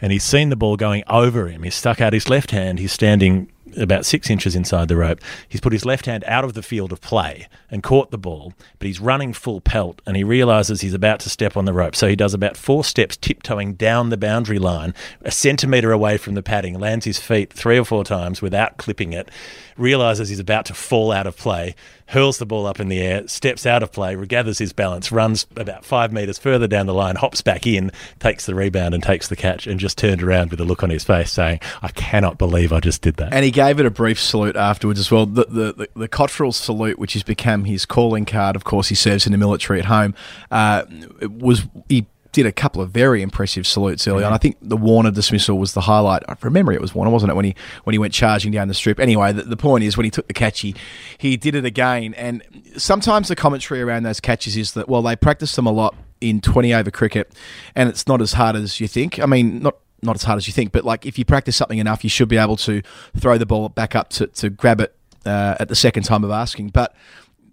And 0.00 0.12
he's 0.12 0.24
seen 0.24 0.50
the 0.50 0.56
ball 0.56 0.76
going 0.76 1.02
over 1.08 1.48
him. 1.48 1.62
He's 1.62 1.74
stuck 1.74 2.00
out 2.00 2.12
his 2.12 2.28
left 2.28 2.50
hand. 2.50 2.78
He's 2.78 2.92
standing 2.92 3.50
about 3.78 4.06
six 4.06 4.30
inches 4.30 4.54
inside 4.54 4.88
the 4.88 4.96
rope. 4.96 5.20
He's 5.48 5.60
put 5.60 5.72
his 5.72 5.84
left 5.84 6.06
hand 6.06 6.24
out 6.26 6.44
of 6.44 6.54
the 6.54 6.62
field 6.62 6.92
of 6.92 7.00
play 7.00 7.48
and 7.70 7.82
caught 7.82 8.10
the 8.10 8.18
ball, 8.18 8.52
but 8.78 8.86
he's 8.86 9.00
running 9.00 9.32
full 9.32 9.60
pelt 9.60 10.02
and 10.06 10.16
he 10.16 10.24
realizes 10.24 10.80
he's 10.80 10.94
about 10.94 11.20
to 11.20 11.30
step 11.30 11.56
on 11.56 11.64
the 11.64 11.72
rope. 11.72 11.96
So 11.96 12.08
he 12.08 12.16
does 12.16 12.34
about 12.34 12.56
four 12.56 12.84
steps 12.84 13.16
tiptoeing 13.16 13.74
down 13.74 14.10
the 14.10 14.16
boundary 14.16 14.58
line, 14.58 14.94
a 15.22 15.30
centimetre 15.30 15.92
away 15.92 16.16
from 16.16 16.34
the 16.34 16.42
padding, 16.42 16.78
lands 16.78 17.04
his 17.04 17.18
feet 17.18 17.52
three 17.52 17.78
or 17.78 17.84
four 17.84 18.04
times 18.04 18.42
without 18.42 18.76
clipping 18.76 19.12
it, 19.12 19.30
realizes 19.78 20.28
he's 20.28 20.40
about 20.40 20.66
to 20.66 20.74
fall 20.74 21.12
out 21.12 21.26
of 21.26 21.36
play, 21.36 21.74
hurls 22.06 22.38
the 22.38 22.46
ball 22.46 22.66
up 22.66 22.80
in 22.80 22.88
the 22.88 23.00
air, 23.00 23.26
steps 23.28 23.66
out 23.66 23.82
of 23.82 23.92
play, 23.92 24.14
regathers 24.14 24.58
his 24.58 24.72
balance, 24.72 25.12
runs 25.12 25.46
about 25.56 25.84
five 25.84 26.12
metres 26.12 26.38
further 26.38 26.66
down 26.66 26.86
the 26.86 26.94
line, 26.94 27.16
hops 27.16 27.42
back 27.42 27.66
in, 27.66 27.90
takes 28.18 28.46
the 28.46 28.54
rebound 28.54 28.94
and 28.94 29.02
takes 29.02 29.28
the 29.28 29.36
catch, 29.36 29.66
and 29.66 29.78
just 29.78 29.98
turned 29.98 30.22
around 30.22 30.50
with 30.50 30.60
a 30.60 30.64
look 30.64 30.82
on 30.82 30.90
his 30.90 31.04
face 31.04 31.30
saying, 31.30 31.60
I 31.82 31.88
cannot 31.88 32.38
believe 32.38 32.72
I 32.72 32.80
just 32.80 33.02
did 33.02 33.16
that. 33.16 33.32
And 33.32 33.44
he 33.44 33.50
gave 33.50 33.78
it 33.78 33.86
a 33.86 33.90
brief 33.90 34.18
salute 34.18 34.56
afterwards 34.56 34.98
as 34.98 35.10
well. 35.10 35.26
The 35.26 35.44
the, 35.44 35.72
the, 35.72 35.88
the 35.94 36.08
Cottrell 36.08 36.52
salute, 36.52 36.98
which 36.98 37.12
has 37.12 37.22
become 37.22 37.64
his 37.64 37.86
calling 37.86 38.24
card. 38.24 38.56
Of 38.56 38.64
course, 38.64 38.88
he 38.88 38.94
serves 38.94 39.26
in 39.26 39.32
the 39.32 39.38
military 39.38 39.78
at 39.78 39.86
home. 39.86 40.14
Uh, 40.50 40.84
was 41.22 41.66
he 41.88 42.06
did 42.32 42.46
a 42.46 42.52
couple 42.52 42.82
of 42.82 42.90
very 42.90 43.22
impressive 43.22 43.66
salutes 43.66 44.06
early 44.06 44.22
on. 44.24 44.32
I 44.32 44.38
think 44.38 44.56
the 44.60 44.76
Warner 44.76 45.10
dismissal 45.10 45.58
was 45.58 45.72
the 45.72 45.82
highlight. 45.82 46.22
From 46.38 46.52
memory, 46.52 46.74
it 46.74 46.80
was 46.80 46.94
Warner, 46.94 47.10
wasn't 47.10 47.30
it? 47.30 47.34
When 47.34 47.44
he 47.44 47.54
when 47.84 47.94
he 47.94 47.98
went 47.98 48.12
charging 48.12 48.52
down 48.52 48.68
the 48.68 48.74
strip. 48.74 49.00
Anyway, 49.00 49.32
the, 49.32 49.42
the 49.42 49.56
point 49.56 49.84
is 49.84 49.96
when 49.96 50.04
he 50.04 50.10
took 50.10 50.28
the 50.28 50.34
catch, 50.34 50.60
he 50.60 50.74
he 51.16 51.36
did 51.36 51.54
it 51.54 51.64
again. 51.64 52.14
And 52.14 52.42
sometimes 52.76 53.28
the 53.28 53.36
commentary 53.36 53.80
around 53.82 54.02
those 54.02 54.20
catches 54.20 54.56
is 54.56 54.72
that 54.72 54.88
well, 54.88 55.02
they 55.02 55.16
practice 55.16 55.54
them 55.56 55.66
a 55.66 55.72
lot 55.72 55.94
in 56.20 56.40
twenty 56.40 56.74
over 56.74 56.90
cricket, 56.90 57.32
and 57.74 57.88
it's 57.88 58.06
not 58.06 58.20
as 58.20 58.34
hard 58.34 58.56
as 58.56 58.80
you 58.80 58.88
think. 58.88 59.18
I 59.18 59.26
mean, 59.26 59.60
not 59.60 59.76
not 60.02 60.16
as 60.16 60.22
hard 60.22 60.36
as 60.36 60.46
you 60.46 60.52
think, 60.52 60.72
but 60.72 60.84
like 60.84 61.06
if 61.06 61.18
you 61.18 61.24
practice 61.24 61.56
something 61.56 61.78
enough, 61.78 62.04
you 62.04 62.10
should 62.10 62.28
be 62.28 62.36
able 62.36 62.56
to 62.56 62.82
throw 63.16 63.38
the 63.38 63.46
ball 63.46 63.68
back 63.68 63.94
up 63.94 64.10
to, 64.10 64.26
to 64.28 64.50
grab 64.50 64.80
it 64.80 64.94
uh, 65.26 65.56
at 65.58 65.68
the 65.68 65.74
second 65.74 66.04
time 66.04 66.24
of 66.24 66.30
asking. 66.30 66.68
But 66.68 66.94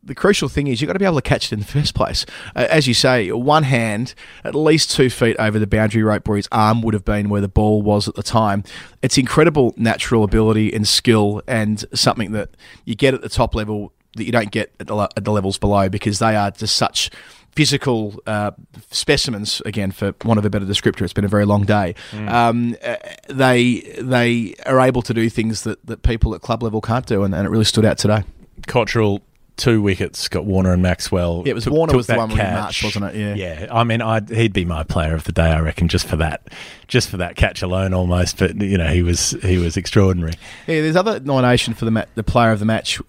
the 0.05 0.15
crucial 0.15 0.47
thing 0.47 0.67
is 0.67 0.81
you've 0.81 0.87
got 0.87 0.93
to 0.93 0.99
be 0.99 1.05
able 1.05 1.15
to 1.15 1.21
catch 1.21 1.47
it 1.47 1.53
in 1.53 1.59
the 1.59 1.65
first 1.65 1.95
place. 1.95 2.25
Uh, 2.55 2.67
as 2.69 2.87
you 2.87 2.93
say, 2.93 3.31
one 3.31 3.63
hand, 3.63 4.13
at 4.43 4.55
least 4.55 4.91
two 4.91 5.09
feet 5.09 5.35
over 5.39 5.57
the 5.59 5.67
boundary 5.67 6.03
rope 6.03 6.27
where 6.27 6.37
his 6.37 6.47
arm 6.51 6.81
would 6.81 6.93
have 6.93 7.05
been 7.05 7.29
where 7.29 7.41
the 7.41 7.47
ball 7.47 7.81
was 7.81 8.07
at 8.07 8.15
the 8.15 8.23
time. 8.23 8.63
It's 9.01 9.17
incredible 9.17 9.73
natural 9.77 10.23
ability 10.23 10.73
and 10.73 10.87
skill, 10.87 11.41
and 11.47 11.83
something 11.93 12.31
that 12.33 12.49
you 12.85 12.95
get 12.95 13.13
at 13.13 13.21
the 13.21 13.29
top 13.29 13.55
level 13.55 13.91
that 14.15 14.23
you 14.23 14.31
don't 14.31 14.51
get 14.51 14.73
at 14.79 14.87
the, 14.87 14.95
at 14.95 15.25
the 15.25 15.31
levels 15.31 15.57
below 15.57 15.89
because 15.89 16.19
they 16.19 16.35
are 16.37 16.49
just 16.51 16.75
such 16.75 17.09
physical 17.51 18.21
uh, 18.27 18.51
specimens. 18.91 19.61
Again, 19.65 19.91
for 19.91 20.13
want 20.23 20.37
of 20.37 20.45
a 20.45 20.49
better 20.49 20.65
descriptor, 20.65 21.01
it's 21.01 21.13
been 21.13 21.25
a 21.25 21.29
very 21.29 21.45
long 21.45 21.63
day. 21.65 21.95
Um, 22.13 22.75
uh, 22.83 22.95
they 23.27 23.79
they 23.99 24.55
are 24.65 24.79
able 24.79 25.01
to 25.01 25.13
do 25.13 25.29
things 25.29 25.63
that, 25.63 25.85
that 25.85 26.03
people 26.03 26.35
at 26.35 26.41
club 26.41 26.63
level 26.63 26.79
can't 26.81 27.05
do, 27.05 27.23
and, 27.23 27.33
and 27.33 27.45
it 27.45 27.49
really 27.49 27.65
stood 27.65 27.85
out 27.85 27.97
today. 27.97 28.23
Cottrell, 28.67 29.21
two 29.57 29.81
wickets, 29.81 30.27
got 30.27 30.45
Warner 30.45 30.73
and 30.73 30.81
Maxwell. 30.81 31.43
Yeah, 31.45 31.51
it 31.51 31.55
was 31.55 31.63
took- 31.63 31.73
Warner 31.73 31.91
took 31.91 31.97
was 31.97 32.07
the 32.07 32.15
one 32.17 32.29
where 32.29 32.37
he 32.37 32.43
catch. 32.43 32.83
wasn't 32.83 33.05
it? 33.05 33.15
Yeah. 33.15 33.35
Yeah, 33.35 33.67
I 33.71 33.83
mean, 33.83 34.01
I'd, 34.01 34.29
he'd 34.29 34.53
be 34.53 34.65
my 34.65 34.83
player 34.83 35.13
of 35.13 35.23
the 35.23 35.31
day, 35.31 35.47
I 35.51 35.59
reckon, 35.59 35.87
just 35.87 36.07
for 36.07 36.15
that, 36.17 36.47
just 36.87 37.09
for 37.09 37.17
that 37.17 37.35
catch 37.35 37.61
alone, 37.61 37.93
almost. 37.93 38.37
But 38.37 38.61
you 38.61 38.77
know, 38.77 38.87
he 38.87 39.01
was 39.01 39.31
he 39.41 39.57
was 39.57 39.77
extraordinary. 39.77 40.33
Yeah, 40.67 40.81
there's 40.81 40.95
other 40.95 41.19
nomination 41.19 41.73
for 41.73 41.85
the 41.85 41.91
ma- 41.91 42.05
the 42.15 42.23
player 42.23 42.51
of 42.51 42.59
the 42.59 42.65
match 42.65 42.99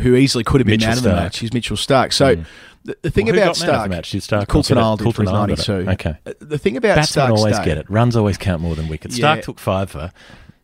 who 0.00 0.14
easily 0.16 0.44
could 0.44 0.60
have 0.60 0.66
been 0.66 0.80
Mitchell 0.80 0.88
man 0.88 0.98
of 0.98 1.02
the 1.04 1.10
Starc. 1.10 1.14
match. 1.16 1.38
He's 1.38 1.52
Mitchell 1.52 1.76
Starc. 1.76 2.12
So 2.12 2.36
mm. 2.36 2.46
the, 2.84 2.96
the 3.02 3.10
thing 3.10 3.26
Well, 3.26 3.34
about 3.36 3.56
got 3.56 3.60
man 3.60 3.66
the 3.66 3.72
Starc, 3.72 3.88
match? 3.90 4.10
Did 4.10 4.22
Starc 4.22 4.30
get 4.30 4.42
it? 4.42 5.04
did 5.04 5.14
for 5.14 5.22
his 5.22 5.30
Coulter 5.30 5.46
got 5.46 5.50
it. 5.50 5.68
92. 5.68 5.72
Okay. 5.90 6.16
The 6.40 6.58
thing 6.58 6.76
about 6.76 6.96
Batsmen 6.96 7.26
Starc's 7.26 7.38
always 7.40 7.58
day- 7.58 7.64
get 7.64 7.78
it. 7.78 7.90
Runs 7.90 8.16
always 8.16 8.38
count 8.38 8.62
more 8.62 8.74
than 8.74 8.88
wickets. 8.88 9.18
Starc 9.18 9.42
took 9.42 9.58
five 9.58 9.90
for. 9.90 10.12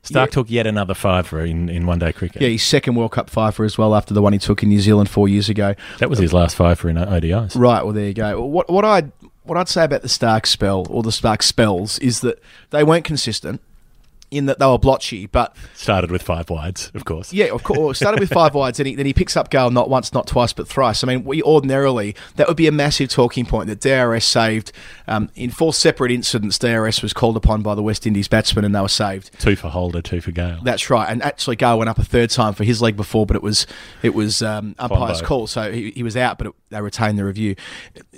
Starc 0.04 0.14
Yeah. 0.14 0.26
took 0.26 0.50
yet 0.50 0.66
another 0.66 0.94
fiver 0.94 1.44
in, 1.44 1.68
in 1.68 1.86
one 1.86 1.98
day 2.00 2.12
cricket. 2.12 2.42
Yeah, 2.42 2.48
his 2.48 2.62
second 2.64 2.96
World 2.96 3.12
Cup 3.12 3.30
fifer 3.30 3.64
as 3.64 3.78
well 3.78 3.94
after 3.94 4.12
the 4.12 4.20
one 4.22 4.32
he 4.32 4.38
took 4.38 4.62
in 4.62 4.68
New 4.68 4.80
Zealand 4.80 5.08
four 5.08 5.28
years 5.28 5.48
ago. 5.48 5.74
That 6.00 6.10
was 6.10 6.18
his 6.18 6.32
last 6.32 6.56
fiver 6.56 6.88
in 6.88 6.96
ODIs. 6.96 7.54
Right. 7.56 7.84
Well, 7.84 7.92
there 7.92 8.06
you 8.08 8.14
go. 8.14 8.44
What 8.44 8.68
what 8.68 8.84
I 8.84 9.04
what 9.44 9.56
I'd 9.58 9.68
say 9.68 9.84
about 9.84 10.02
the 10.02 10.08
Starc 10.08 10.46
spell 10.46 10.86
or 10.90 11.02
the 11.02 11.10
Starc 11.10 11.42
spells 11.42 11.98
is 12.00 12.20
that 12.20 12.40
they 12.70 12.82
weren't 12.84 13.04
consistent. 13.04 13.60
In 14.32 14.46
that 14.46 14.58
they 14.58 14.66
were 14.66 14.78
blotchy, 14.78 15.26
but 15.26 15.54
Started 15.74 16.10
with 16.10 16.22
five 16.22 16.48
wides, 16.48 16.90
of 16.94 17.04
course. 17.04 17.32
yeah, 17.34 17.46
of 17.46 17.62
course. 17.62 17.98
Started 17.98 18.18
with 18.18 18.30
five 18.32 18.54
wides, 18.54 18.80
and 18.80 18.86
he, 18.86 18.94
then 18.94 19.04
he 19.04 19.12
picks 19.12 19.36
up 19.36 19.50
Gayle 19.50 19.70
not 19.70 19.90
once, 19.90 20.14
not 20.14 20.26
twice, 20.26 20.54
but 20.54 20.66
thrice. 20.66 21.04
I 21.04 21.06
mean, 21.06 21.22
we 21.24 21.42
ordinarily 21.42 22.16
that 22.36 22.48
would 22.48 22.56
be 22.56 22.66
a 22.66 22.72
massive 22.72 23.10
talking 23.10 23.44
point 23.44 23.68
that 23.68 23.80
DRS 23.80 24.24
saved 24.24 24.72
um, 25.06 25.28
in 25.34 25.50
four 25.50 25.74
separate 25.74 26.10
incidents. 26.10 26.58
DRS 26.58 27.02
was 27.02 27.12
called 27.12 27.36
upon 27.36 27.60
by 27.62 27.74
the 27.74 27.82
West 27.82 28.06
Indies 28.06 28.26
batsmen, 28.26 28.64
and 28.64 28.74
they 28.74 28.80
were 28.80 28.88
saved. 28.88 29.30
Two 29.38 29.54
for 29.54 29.68
Holder, 29.68 30.00
two 30.00 30.22
for 30.22 30.30
Gayle. 30.32 30.60
That's 30.62 30.88
right, 30.88 31.08
and 31.10 31.22
actually 31.22 31.56
Gayle 31.56 31.78
went 31.78 31.90
up 31.90 31.98
a 31.98 32.04
third 32.04 32.30
time 32.30 32.54
for 32.54 32.64
his 32.64 32.80
leg 32.80 32.96
before, 32.96 33.26
but 33.26 33.36
it 33.36 33.42
was 33.42 33.66
it 34.02 34.14
was 34.14 34.40
um, 34.40 34.74
umpire's 34.78 35.20
call, 35.20 35.46
so 35.46 35.70
he, 35.70 35.90
he 35.90 36.02
was 36.02 36.16
out, 36.16 36.38
but 36.38 36.46
it, 36.46 36.54
they 36.72 36.80
retain 36.80 37.16
the 37.16 37.24
review. 37.24 37.54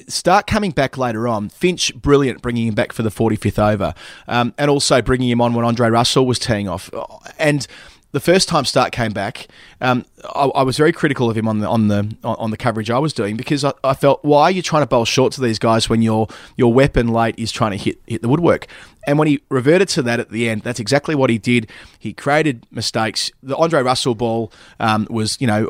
Starc 0.07 0.47
coming 0.47 0.71
back 0.71 0.97
later 0.97 1.29
on. 1.29 1.49
Finch 1.49 1.95
brilliant, 1.95 2.43
bringing 2.43 2.67
him 2.69 2.75
back 2.75 2.93
for 2.93 3.03
the 3.03 3.11
forty 3.11 3.37
fifth 3.37 3.59
over, 3.59 3.95
um, 4.29 4.55
and 4.59 4.71
also 4.71 5.03
bringing 5.03 5.29
him 5.29 5.41
on 5.41 5.55
when 5.55 5.65
Andre 5.65 5.89
Russell 5.89 6.27
was 6.27 6.39
teeing 6.39 6.69
off, 6.69 6.91
and. 7.39 7.67
The 8.15 8.21
first 8.21 8.49
time 8.49 8.63
Starc 8.63 8.93
came 8.93 9.13
back, 9.13 9.49
um, 9.81 10.05
I, 10.25 10.45
I 10.45 10.63
was 10.63 10.77
very 10.77 10.93
critical 10.93 11.29
of 11.29 11.37
him 11.37 11.49
on 11.49 11.59
the 11.59 11.69
on 11.69 11.89
the 11.89 12.17
on 12.23 12.53
the 12.53 12.57
coverage 12.57 12.89
I 12.89 13.01
was 13.01 13.13
doing 13.13 13.37
because 13.37 13.65
I, 13.65 13.73
I 13.83 13.95
felt 13.95 14.25
why 14.25 14.45
are 14.45 14.51
you 14.53 14.63
trying 14.63 14.83
to 14.83 14.87
bowl 14.87 15.05
short 15.05 15.33
to 15.33 15.41
these 15.41 15.59
guys 15.59 15.89
when 15.89 16.01
your 16.01 16.29
your 16.57 16.73
weapon 16.73 17.09
late 17.09 17.35
is 17.37 17.51
trying 17.51 17.73
to 17.73 17.77
hit 17.77 17.99
hit 18.07 18.23
the 18.23 18.29
woodwork? 18.29 18.69
And 19.07 19.19
when 19.19 19.29
he 19.29 19.43
reverted 19.49 19.89
to 19.91 20.03
that 20.03 20.21
at 20.21 20.31
the 20.31 20.49
end, 20.49 20.63
that's 20.63 20.81
exactly 20.81 21.15
what 21.15 21.29
he 21.29 21.39
did. 21.39 21.71
He 21.99 22.13
created 22.13 22.67
mistakes. 22.71 23.31
The 23.43 23.57
Andre 23.57 23.83
Russell 23.83 24.15
ball 24.15 24.53
um, 24.81 25.07
was, 25.11 25.39
you 25.41 25.47
know, 25.47 25.67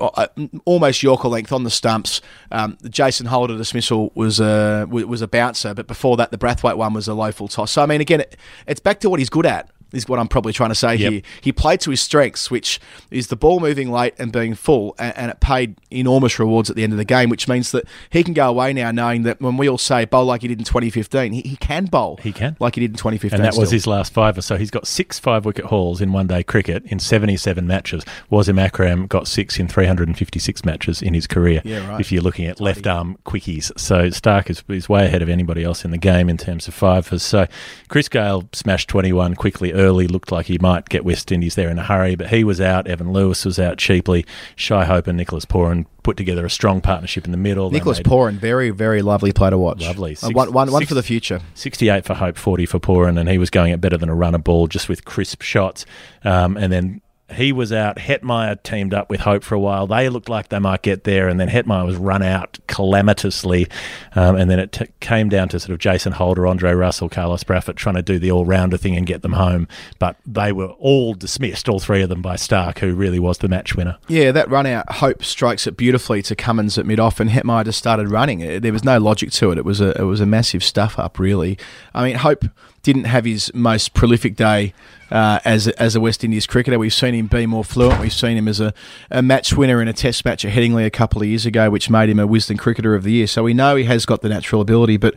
almost 0.64 1.02
Yorker 1.02 1.28
length 1.28 1.52
on 1.52 1.64
the 1.64 1.70
stumps. 1.70 2.20
Um, 2.52 2.76
the 2.80 2.88
Jason 2.88 3.26
Holder 3.26 3.56
dismissal 3.56 4.12
was 4.14 4.38
a 4.38 4.86
was 4.88 5.22
a 5.22 5.28
bouncer, 5.28 5.74
but 5.74 5.86
before 5.86 6.16
that, 6.18 6.30
the 6.30 6.38
Brathwaite 6.38 6.76
one 6.76 6.92
was 6.92 7.08
a 7.08 7.14
low 7.14 7.32
full 7.32 7.48
toss. 7.48 7.72
So 7.72 7.82
I 7.82 7.86
mean, 7.86 8.00
again, 8.00 8.20
it, 8.20 8.36
it's 8.66 8.80
back 8.80 9.00
to 9.00 9.10
what 9.10 9.18
he's 9.18 9.30
good 9.30 9.46
at. 9.46 9.70
Is 9.94 10.08
what 10.08 10.18
I'm 10.18 10.28
probably 10.28 10.52
trying 10.52 10.70
to 10.70 10.74
say 10.74 10.94
Yep. 10.96 11.12
here. 11.12 11.22
He 11.40 11.52
played 11.52 11.80
to 11.80 11.90
his 11.90 12.00
strengths, 12.00 12.50
which 12.50 12.80
is 13.10 13.28
the 13.28 13.36
ball 13.36 13.60
moving 13.60 13.90
late 13.90 14.14
and 14.18 14.32
being 14.32 14.54
full, 14.54 14.94
and, 14.98 15.16
and 15.16 15.30
it 15.30 15.40
paid 15.40 15.76
enormous 15.90 16.38
rewards 16.38 16.70
at 16.70 16.76
the 16.76 16.84
end 16.84 16.92
of 16.92 16.98
the 16.98 17.04
game, 17.04 17.28
which 17.30 17.48
means 17.48 17.70
that 17.72 17.84
he 18.10 18.22
can 18.22 18.34
go 18.34 18.48
away 18.48 18.72
now 18.72 18.90
knowing 18.90 19.22
that 19.22 19.40
when 19.40 19.56
we 19.56 19.68
all 19.68 19.78
say 19.78 20.04
bowl 20.04 20.24
like 20.24 20.42
he 20.42 20.48
did 20.48 20.58
in 20.58 20.64
2015, 20.64 21.32
he, 21.32 21.40
he 21.42 21.56
can 21.56 21.86
bowl. 21.86 22.18
He 22.22 22.32
can. 22.32 22.56
Like 22.60 22.74
he 22.74 22.80
did 22.80 22.90
in 22.90 22.96
2015. 22.96 23.40
And 23.40 23.44
that 23.44 23.58
was 23.58 23.70
his 23.70 23.86
last 23.86 24.12
fiver. 24.12 24.42
So 24.42 24.56
he's 24.56 24.70
got 24.70 24.86
six 24.86 25.18
five 25.18 25.44
wicket 25.44 25.66
hauls 25.66 26.00
in 26.00 26.12
one 26.12 26.26
day 26.26 26.42
cricket 26.42 26.84
in 26.86 26.98
77 26.98 27.66
matches. 27.66 28.04
Wasim 28.30 28.60
Akram 28.60 29.06
got 29.06 29.28
six 29.28 29.58
in 29.58 29.68
356 29.68 30.64
matches 30.64 31.02
in 31.02 31.14
his 31.14 31.26
career. 31.26 31.60
Yeah, 31.64 31.88
right. 31.88 32.00
If 32.00 32.10
you're 32.12 32.22
looking 32.22 32.46
at 32.46 32.60
left 32.60 32.86
arm 32.86 33.16
quickies. 33.24 33.70
So 33.78 34.08
Starc 34.08 34.50
is, 34.50 34.62
is 34.68 34.88
way 34.88 35.06
ahead 35.06 35.22
of 35.22 35.28
anybody 35.28 35.64
else 35.64 35.84
in 35.84 35.90
the 35.90 35.98
game 35.98 36.28
in 36.28 36.36
terms 36.36 36.68
of 36.68 36.74
fivers. 36.74 37.22
So 37.22 37.46
Chris 37.88 38.08
Gayle 38.08 38.48
smashed 38.52 38.88
21 38.88 39.34
quickly 39.34 39.72
early, 39.72 39.83
looked 39.92 40.32
like 40.32 40.46
he 40.46 40.58
might 40.58 40.88
get 40.88 41.04
West 41.04 41.30
Indies 41.32 41.54
there 41.54 41.68
in 41.68 41.78
a 41.78 41.82
hurry, 41.82 42.14
but 42.14 42.28
he 42.28 42.44
was 42.44 42.60
out. 42.60 42.86
Evan 42.86 43.12
Lewis 43.12 43.44
was 43.44 43.58
out 43.58 43.78
cheaply. 43.78 44.24
Shai 44.56 44.84
Hope 44.84 45.06
and 45.06 45.16
Nicholas 45.16 45.44
Pooran 45.44 45.86
put 46.02 46.16
together 46.16 46.44
a 46.44 46.50
strong 46.50 46.80
partnership 46.80 47.24
in 47.24 47.30
the 47.30 47.36
middle. 47.36 47.70
Nicholas 47.70 48.00
Pooran, 48.00 48.34
very, 48.34 48.70
very 48.70 49.02
lovely 49.02 49.32
player 49.32 49.50
to 49.50 49.58
watch. 49.58 49.82
Lovely. 49.82 50.16
Uh, 50.22 50.30
one, 50.30 50.52
one, 50.52 50.70
one 50.70 50.80
Six- 50.80 50.88
for 50.88 50.94
the 50.94 51.02
future. 51.02 51.40
68 51.54 52.04
for 52.04 52.14
Hope, 52.14 52.36
40 52.36 52.66
for 52.66 52.78
Pooran, 52.78 53.18
and 53.18 53.28
he 53.28 53.38
was 53.38 53.50
going 53.50 53.72
at 53.72 53.80
better 53.80 53.96
than 53.96 54.08
a 54.08 54.14
runner 54.14 54.38
ball 54.38 54.66
just 54.66 54.88
with 54.88 55.04
crisp 55.04 55.42
shots. 55.42 55.86
Um, 56.22 56.56
and 56.56 56.72
then 56.72 57.00
he 57.32 57.52
was 57.52 57.72
out. 57.72 57.96
Hetmyer 57.96 58.62
teamed 58.62 58.92
up 58.92 59.08
with 59.08 59.20
Hope 59.20 59.44
for 59.44 59.54
a 59.54 59.60
while. 59.60 59.86
They 59.86 60.08
looked 60.10 60.28
like 60.28 60.50
they 60.50 60.58
might 60.58 60.82
get 60.82 61.04
there, 61.04 61.26
and 61.28 61.40
then 61.40 61.48
Hetmyer 61.48 61.86
was 61.86 61.96
run 61.96 62.22
out 62.22 62.58
calamitously. 62.66 63.66
Um, 64.14 64.36
and 64.36 64.50
then 64.50 64.58
it 64.58 64.72
t- 64.72 64.88
came 65.00 65.30
down 65.30 65.48
to 65.48 65.60
sort 65.60 65.70
of 65.70 65.78
Jason 65.78 66.12
Holder, 66.12 66.46
Andre 66.46 66.72
Russell, 66.72 67.08
Carlos 67.08 67.42
Brathwaite 67.42 67.76
trying 67.76 67.94
to 67.94 68.02
do 68.02 68.18
the 68.18 68.30
all 68.30 68.44
rounder 68.44 68.76
thing 68.76 68.94
and 68.94 69.06
get 69.06 69.22
them 69.22 69.32
home. 69.32 69.66
But 69.98 70.16
they 70.26 70.52
were 70.52 70.68
all 70.78 71.14
dismissed, 71.14 71.68
all 71.68 71.80
three 71.80 72.02
of 72.02 72.10
them, 72.10 72.20
by 72.20 72.36
Starc, 72.36 72.78
who 72.78 72.94
really 72.94 73.18
was 73.18 73.38
the 73.38 73.48
match 73.48 73.74
winner. 73.74 73.96
Yeah, 74.06 74.30
that 74.32 74.50
run 74.50 74.66
out, 74.66 74.90
Hope 74.92 75.24
strikes 75.24 75.66
it 75.66 75.76
beautifully 75.76 76.20
to 76.22 76.36
Cummins 76.36 76.76
at 76.76 76.84
mid 76.84 77.00
off, 77.00 77.20
and 77.20 77.30
Hetmyer 77.30 77.64
just 77.64 77.78
started 77.78 78.10
running. 78.10 78.60
There 78.60 78.72
was 78.72 78.84
no 78.84 78.98
logic 78.98 79.30
to 79.32 79.50
it. 79.50 79.58
It 79.58 79.64
was 79.64 79.80
a 79.80 79.98
it 79.98 80.04
was 80.04 80.20
a 80.20 80.26
massive 80.26 80.62
stuff 80.62 80.98
up, 80.98 81.18
really. 81.18 81.58
I 81.94 82.04
mean, 82.04 82.16
Hope 82.16 82.44
didn't 82.84 83.04
have 83.04 83.24
his 83.24 83.52
most 83.54 83.94
prolific 83.94 84.36
day 84.36 84.72
uh, 85.10 85.40
as 85.44 85.66
a, 85.66 85.82
as 85.82 85.96
a 85.96 86.00
West 86.00 86.22
Indies 86.22 86.46
cricketer. 86.46 86.78
We've 86.78 86.94
seen 86.94 87.14
him 87.14 87.26
be 87.26 87.46
more 87.46 87.64
fluent. 87.64 88.00
We've 88.00 88.12
seen 88.12 88.36
him 88.36 88.46
as 88.46 88.60
a, 88.60 88.72
a 89.10 89.22
match 89.22 89.54
winner 89.54 89.82
in 89.82 89.88
a 89.88 89.92
Test 89.92 90.24
match 90.24 90.44
at 90.44 90.52
Headingley 90.52 90.86
a 90.86 90.90
couple 90.90 91.22
of 91.22 91.26
years 91.26 91.46
ago, 91.46 91.70
which 91.70 91.90
made 91.90 92.08
him 92.08 92.20
a 92.20 92.28
Wisden 92.28 92.58
Cricketer 92.58 92.94
of 92.94 93.02
the 93.02 93.12
Year. 93.12 93.26
So 93.26 93.42
we 93.42 93.54
know 93.54 93.74
he 93.74 93.84
has 93.84 94.06
got 94.06 94.20
the 94.20 94.28
natural 94.28 94.60
ability, 94.60 94.98
but. 94.98 95.14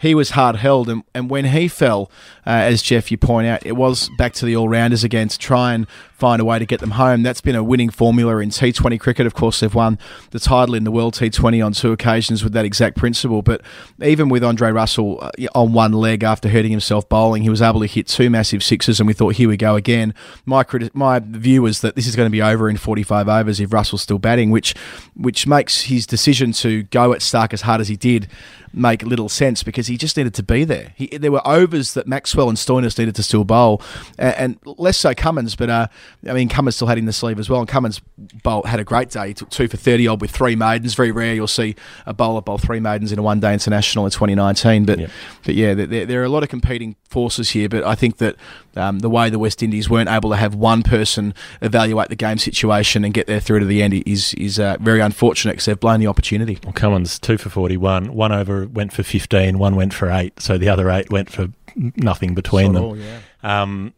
He 0.00 0.14
was 0.14 0.30
hard 0.30 0.54
held, 0.54 0.88
and, 0.88 1.02
and 1.12 1.28
when 1.28 1.46
he 1.46 1.66
fell, 1.66 2.08
uh, 2.46 2.50
as 2.50 2.82
Geoff 2.82 3.10
you 3.10 3.18
point 3.18 3.48
out, 3.48 3.66
it 3.66 3.72
was 3.72 4.08
back 4.16 4.32
to 4.34 4.46
the 4.46 4.54
all 4.54 4.68
rounders 4.68 5.02
again 5.02 5.26
to 5.26 5.36
try 5.36 5.74
and 5.74 5.88
find 6.18 6.42
a 6.42 6.44
way 6.44 6.58
to 6.58 6.66
get 6.66 6.80
them 6.80 6.92
home. 6.92 7.22
That's 7.22 7.40
been 7.40 7.54
a 7.54 7.62
winning 7.62 7.90
formula 7.90 8.38
in 8.38 8.50
T20 8.50 8.98
cricket. 8.98 9.24
Of 9.24 9.34
course, 9.34 9.60
they've 9.60 9.74
won 9.74 9.98
the 10.32 10.40
title 10.40 10.74
in 10.74 10.82
the 10.82 10.90
World 10.90 11.14
T20 11.14 11.64
on 11.64 11.72
two 11.72 11.92
occasions 11.92 12.42
with 12.42 12.52
that 12.54 12.64
exact 12.64 12.96
principle. 12.96 13.40
But 13.40 13.62
even 14.02 14.28
with 14.28 14.42
Andre 14.42 14.72
Russell 14.72 15.20
uh, 15.22 15.30
on 15.54 15.72
one 15.72 15.92
leg 15.92 16.24
after 16.24 16.48
hurting 16.48 16.72
himself 16.72 17.08
bowling, 17.08 17.44
he 17.44 17.50
was 17.50 17.62
able 17.62 17.80
to 17.80 17.86
hit 17.86 18.08
two 18.08 18.30
massive 18.30 18.64
sixes, 18.64 18.98
and 18.98 19.06
we 19.06 19.12
thought, 19.12 19.36
here 19.36 19.48
we 19.48 19.56
go 19.56 19.76
again. 19.76 20.12
My 20.44 20.64
criti- 20.64 20.90
my 20.92 21.20
view 21.20 21.62
was 21.62 21.82
that 21.82 21.94
this 21.94 22.08
is 22.08 22.16
going 22.16 22.26
to 22.26 22.32
be 22.32 22.42
over 22.42 22.68
in 22.68 22.76
45 22.76 23.28
overs 23.28 23.60
if 23.60 23.72
Russell's 23.72 24.02
still 24.02 24.18
batting, 24.18 24.50
which 24.50 24.74
which 25.14 25.46
makes 25.46 25.82
his 25.82 26.04
decision 26.04 26.50
to 26.52 26.82
go 26.84 27.12
at 27.12 27.20
Starc 27.20 27.52
as 27.52 27.60
hard 27.60 27.80
as 27.80 27.86
he 27.86 27.96
did 27.96 28.26
make 28.72 29.02
little 29.02 29.28
sense 29.28 29.62
because 29.62 29.86
he 29.86 29.96
just 29.96 30.16
needed 30.16 30.34
to 30.34 30.42
be 30.42 30.64
there. 30.64 30.92
He, 30.94 31.06
there 31.06 31.32
were 31.32 31.46
overs 31.46 31.94
that 31.94 32.06
Maxwell 32.06 32.48
and 32.48 32.58
Stoinis 32.58 32.98
needed 32.98 33.14
to 33.16 33.22
still 33.22 33.44
bowl, 33.44 33.82
and, 34.18 34.58
and 34.64 34.78
less 34.78 34.98
so 34.98 35.14
Cummins. 35.14 35.56
But 35.56 35.70
uh, 35.70 35.86
I 36.28 36.32
mean, 36.32 36.48
Cummins 36.48 36.76
still 36.76 36.88
had 36.88 36.98
in 36.98 37.04
the 37.06 37.12
sleeve 37.12 37.38
as 37.38 37.48
well. 37.48 37.60
And 37.60 37.68
Cummins 37.68 38.00
bowl, 38.42 38.62
had 38.64 38.80
a 38.80 38.84
great 38.84 39.10
day. 39.10 39.28
He 39.28 39.34
took 39.34 39.50
two 39.50 39.68
for 39.68 39.76
thirty 39.76 40.06
odd 40.08 40.20
with 40.20 40.30
three 40.30 40.56
maidens. 40.56 40.94
Very 40.94 41.12
rare 41.12 41.34
you'll 41.34 41.46
see 41.46 41.74
a 42.06 42.12
bowler 42.14 42.40
bowl 42.42 42.58
three 42.58 42.80
maidens 42.80 43.12
in 43.12 43.18
a 43.18 43.22
one 43.22 43.40
day 43.40 43.52
international 43.52 44.04
in 44.04 44.10
2019. 44.10 44.84
But 44.84 44.98
Yep. 44.98 45.10
but 45.44 45.54
yeah, 45.54 45.74
there, 45.74 46.06
there 46.06 46.20
are 46.20 46.24
a 46.24 46.28
lot 46.28 46.42
of 46.42 46.48
competing 46.48 46.96
forces 47.08 47.50
here. 47.50 47.68
But 47.68 47.84
I 47.84 47.94
think 47.94 48.18
that 48.18 48.36
um, 48.76 48.98
the 49.00 49.10
way 49.10 49.30
the 49.30 49.38
West 49.38 49.62
Indies 49.62 49.88
weren't 49.88 50.08
able 50.08 50.30
to 50.30 50.36
have 50.36 50.54
one 50.54 50.82
person 50.82 51.34
evaluate 51.62 52.08
the 52.08 52.16
game 52.16 52.38
situation 52.38 53.04
and 53.04 53.14
get 53.14 53.26
there 53.26 53.40
through 53.40 53.60
to 53.60 53.66
the 53.66 53.82
end 53.82 53.94
is 54.06 54.34
is 54.34 54.58
uh, 54.58 54.76
very 54.80 55.00
unfortunate 55.00 55.52
because 55.52 55.66
they've 55.66 55.80
blown 55.80 56.00
the 56.00 56.06
opportunity. 56.06 56.58
Well, 56.64 56.72
Cummins 56.72 57.18
two 57.18 57.38
for 57.38 57.48
forty-one. 57.50 58.12
One 58.14 58.32
over 58.32 58.66
went 58.66 58.92
for 58.92 59.02
fifteen. 59.02 59.58
One 59.58 59.76
went 59.76 59.94
for 59.94 60.10
eight. 60.10 60.40
So 60.40 60.58
the 60.58 60.68
other 60.68 60.90
eight 60.90 61.10
went 61.10 61.30
for 61.30 61.48
nothing 61.96 62.34
between 62.34 62.72
them. 62.72 62.82
Sort 62.82 62.98
of, 62.98 63.04
yeah. 63.04 63.62
Um, 63.62 63.94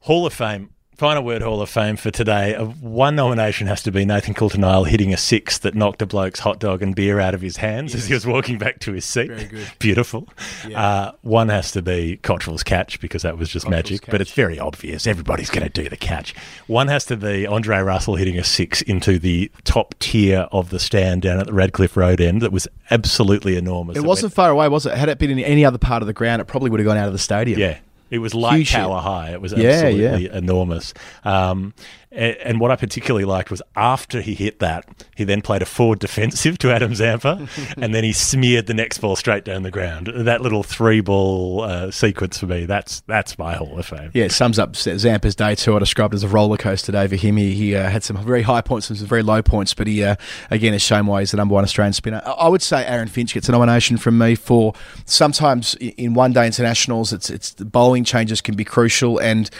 Hall 0.00 0.24
of 0.26 0.32
Fame. 0.32 0.70
Final 0.96 1.24
word 1.24 1.42
Hall 1.42 1.60
of 1.60 1.68
Fame 1.68 1.96
for 1.96 2.10
today. 2.10 2.54
Uh, 2.54 2.64
one 2.64 3.14
nomination 3.16 3.66
has 3.66 3.82
to 3.82 3.92
be 3.92 4.06
Nathan 4.06 4.32
Coulter-Nile 4.32 4.84
hitting 4.84 5.12
a 5.12 5.18
six 5.18 5.58
that 5.58 5.74
knocked 5.74 6.00
a 6.00 6.06
bloke's 6.06 6.40
hot 6.40 6.58
dog 6.58 6.80
and 6.80 6.94
beer 6.94 7.20
out 7.20 7.34
of 7.34 7.42
his 7.42 7.58
hands 7.58 7.94
as 7.94 8.06
he 8.06 8.14
was 8.14 8.26
walking 8.26 8.56
back 8.56 8.78
to 8.80 8.92
his 8.92 9.04
seat. 9.04 9.28
Very 9.28 9.44
good. 9.44 9.68
Beautiful. 9.78 10.26
Uh, 10.74 11.12
one 11.20 11.50
has 11.50 11.70
to 11.72 11.82
be 11.82 12.16
Cottrell's 12.22 12.62
catch 12.62 12.98
because 12.98 13.20
that 13.22 13.36
was 13.36 13.50
just 13.50 13.66
Cottrell's 13.66 13.84
magic, 13.90 14.00
catch. 14.02 14.10
but 14.10 14.22
it's 14.22 14.32
very 14.32 14.58
obvious. 14.58 15.06
Everybody's 15.06 15.50
going 15.50 15.64
to 15.64 15.82
do 15.82 15.86
the 15.90 15.98
catch. 15.98 16.34
One 16.66 16.88
has 16.88 17.04
to 17.06 17.16
be 17.18 17.46
Andre 17.46 17.80
Russell 17.80 18.16
hitting 18.16 18.38
a 18.38 18.44
six 18.44 18.80
into 18.80 19.18
the 19.18 19.50
top 19.64 19.94
tier 19.98 20.48
of 20.50 20.70
the 20.70 20.78
stand 20.78 21.20
down 21.20 21.38
at 21.38 21.46
the 21.46 21.52
Radcliffe 21.52 21.98
Road 21.98 22.22
end. 22.22 22.40
That 22.40 22.52
was 22.52 22.68
absolutely 22.90 23.58
enormous. 23.58 23.98
It 23.98 24.04
It 24.04 24.06
wasn't 24.06 24.32
far 24.32 24.50
away, 24.50 24.66
was 24.68 24.86
it? 24.86 24.94
Had 24.96 25.10
it 25.10 25.18
been 25.18 25.30
in 25.30 25.40
any 25.40 25.62
other 25.62 25.76
part 25.76 26.02
of 26.02 26.06
the 26.06 26.14
ground, 26.14 26.40
it 26.40 26.46
probably 26.46 26.70
would 26.70 26.80
have 26.80 26.86
gone 26.86 26.96
out 26.96 27.06
of 27.06 27.12
the 27.12 27.18
stadium. 27.18 27.60
Yeah. 27.60 27.76
It 28.10 28.18
was 28.18 28.34
light 28.34 28.58
Huge 28.58 28.72
tower 28.72 29.00
high. 29.00 29.32
It 29.32 29.40
was 29.40 29.52
Yeah, 29.52 29.70
absolutely 29.70 30.28
enormous. 30.28 30.94
Um, 31.24 31.74
and, 32.16 32.60
what 32.60 32.70
I 32.70 32.76
particularly 32.76 33.24
liked 33.24 33.50
was 33.50 33.60
after 33.76 34.20
he 34.20 34.34
hit 34.34 34.58
that, 34.60 35.04
he 35.14 35.24
then 35.24 35.42
played 35.42 35.62
a 35.62 35.66
forward 35.66 35.98
defensive 35.98 36.58
to 36.58 36.72
Adam 36.72 36.94
Zampa, 36.94 37.46
and 37.76 37.94
then 37.94 38.02
he 38.04 38.12
smeared 38.12 38.66
the 38.66 38.74
next 38.74 38.98
ball 38.98 39.16
straight 39.16 39.44
down 39.44 39.62
the 39.62 39.70
ground. 39.70 40.10
That 40.14 40.40
little 40.40 40.62
three 40.62 41.00
ball 41.00 41.62
uh, 41.62 41.90
sequence 41.90 42.38
for 42.38 42.46
me, 42.46 42.64
that's 42.64 43.00
that's 43.02 43.38
my 43.38 43.54
Hall 43.54 43.78
of 43.78 43.86
Fame. 43.86 44.10
Yeah, 44.14 44.24
it 44.24 44.32
sums 44.32 44.58
up 44.58 44.72
Zampa's 44.72 45.34
day 45.36 45.54
too. 45.54 45.76
I 45.76 45.78
described 45.78 46.14
it 46.14 46.16
as 46.16 46.22
a 46.24 46.28
roller 46.28 46.56
coaster 46.56 46.92
day 46.92 47.06
for 47.06 47.16
him. 47.16 47.36
He, 47.36 47.54
he 47.54 47.76
uh, 47.76 47.88
had 47.90 48.02
some 48.02 48.16
very 48.24 48.42
high 48.42 48.62
points 48.62 48.88
and 48.88 48.98
some 48.98 49.06
very 49.08 49.22
low 49.22 49.42
points, 49.42 49.74
but 49.74 49.86
he 49.86 50.02
uh, 50.02 50.16
again 50.50 50.72
has 50.72 50.82
shown 50.82 51.06
why 51.06 51.20
he's 51.20 51.32
the 51.32 51.36
number 51.36 51.54
one 51.54 51.64
Australian 51.64 51.92
spinner. 51.92 52.22
I- 52.24 52.46
I 52.46 52.48
would 52.48 52.62
say 52.62 52.84
Aaron 52.86 53.08
Finch 53.08 53.34
gets 53.34 53.48
a 53.48 53.52
nomination 53.52 53.96
from 53.96 54.18
me 54.18 54.36
for 54.36 54.72
sometimes 55.04 55.74
in 55.74 56.14
one 56.14 56.32
day 56.32 56.46
internationals, 56.46 57.12
it's 57.12 57.28
it's 57.30 57.50
the 57.54 57.64
bowling 57.64 58.04
changes 58.04 58.40
can 58.40 58.54
be 58.54 58.64
crucial, 58.64 59.18
and 59.18 59.50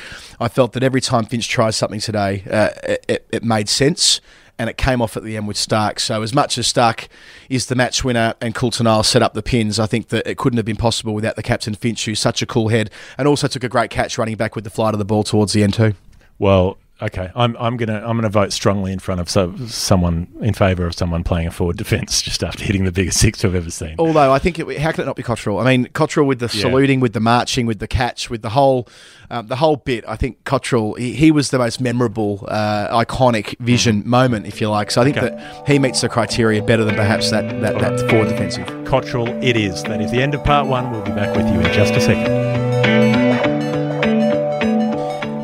I 0.40 0.48
felt 0.48 0.72
that 0.72 0.82
every 0.82 1.00
time 1.00 1.24
Finch 1.24 1.48
tried 1.48 1.72
something 1.72 2.00
today, 2.00 2.44
uh, 2.50 2.70
it, 3.08 3.26
it, 3.30 3.44
made 3.44 3.68
sense. 3.68 4.20
And 4.58 4.70
it 4.70 4.78
came 4.78 5.02
off 5.02 5.18
at 5.18 5.22
the 5.22 5.36
end 5.36 5.46
with 5.46 5.58
Starc. 5.58 6.00
So, 6.00 6.22
as 6.22 6.32
much 6.32 6.56
as 6.56 6.66
Starc 6.72 7.08
is 7.50 7.66
the 7.66 7.74
match 7.74 8.02
winner 8.02 8.34
and 8.40 8.54
Coulter-Nile 8.54 9.02
set 9.02 9.22
up 9.22 9.34
the 9.34 9.42
pins, 9.42 9.78
I 9.78 9.84
think 9.84 10.08
that 10.08 10.26
it 10.26 10.38
couldn't 10.38 10.56
have 10.56 10.64
been 10.64 10.76
possible 10.76 11.12
without 11.12 11.36
the 11.36 11.42
captain 11.42 11.74
Finch, 11.74 12.06
who's 12.06 12.20
such 12.20 12.40
a 12.40 12.46
cool 12.46 12.68
head 12.68 12.90
and 13.18 13.28
also 13.28 13.48
took 13.48 13.64
a 13.64 13.68
great 13.68 13.90
catch 13.90 14.16
running 14.16 14.36
back 14.36 14.54
with 14.54 14.64
the 14.64 14.70
flight 14.70 14.94
of 14.94 14.98
the 14.98 15.04
ball 15.04 15.24
towards 15.24 15.52
the 15.52 15.62
end 15.62 15.74
too. 15.74 15.92
Well, 16.38 16.78
Okay, 17.02 17.30
I'm 17.36 17.54
I'm 17.58 17.76
gonna 17.76 17.98
I'm 18.06 18.16
gonna 18.16 18.30
vote 18.30 18.54
strongly 18.54 18.90
in 18.90 18.98
front 19.00 19.20
of 19.20 19.28
so, 19.28 19.54
someone 19.66 20.28
in 20.40 20.54
favour 20.54 20.86
of 20.86 20.94
someone 20.94 21.24
playing 21.24 21.46
a 21.46 21.50
forward 21.50 21.76
defence 21.76 22.22
just 22.28 22.42
after 22.42 22.64
hitting 22.64 22.84
the 22.84 22.92
biggest 22.92 23.18
six 23.20 23.44
I've 23.44 23.54
ever 23.54 23.70
seen. 23.70 23.96
Although 23.98 24.32
I 24.32 24.38
think 24.38 24.58
it, 24.58 24.78
how 24.78 24.92
can 24.92 25.02
it 25.02 25.04
not 25.04 25.14
be 25.16 25.22
Cottrell? 25.22 25.58
I 25.58 25.64
mean, 25.64 25.90
Cottrell 25.92 26.24
with 26.26 26.38
the 26.38 26.46
Yeah. 26.54 26.62
saluting, 26.62 27.00
with 27.00 27.12
the 27.12 27.20
marching, 27.20 27.66
with 27.66 27.80
the 27.80 27.86
catch, 27.86 28.30
with 28.30 28.40
the 28.40 28.48
whole 28.50 28.88
um, 29.30 29.46
the 29.48 29.56
whole 29.56 29.76
bit. 29.76 30.04
I 30.08 30.16
think 30.16 30.42
Cottrell 30.44 30.94
he, 30.94 31.12
he 31.12 31.30
was 31.30 31.50
the 31.50 31.58
most 31.58 31.82
memorable, 31.82 32.46
uh, 32.48 33.04
iconic 33.04 33.58
vision 33.58 34.02
moment, 34.08 34.46
if 34.46 34.62
you 34.62 34.70
like. 34.70 34.90
So 34.90 35.02
I 35.02 35.04
think 35.04 35.18
Okay. 35.18 35.28
that 35.36 35.68
he 35.68 35.78
meets 35.78 36.00
the 36.00 36.08
criteria 36.08 36.62
better 36.62 36.84
than 36.84 36.94
perhaps 36.94 37.30
that 37.30 37.60
that, 37.60 37.78
that 37.78 38.08
forward 38.08 38.30
defensive. 38.30 38.66
Cottrell, 38.86 39.28
it 39.44 39.58
is. 39.58 39.82
That 39.82 40.00
is 40.00 40.10
the 40.10 40.22
end 40.22 40.34
of 40.34 40.42
part 40.44 40.66
one. 40.66 40.90
We'll 40.90 41.02
be 41.02 41.12
back 41.12 41.36
with 41.36 41.46
you 41.52 41.60
in 41.60 41.72
just 41.74 41.92
a 41.92 42.00
second. 42.00 43.25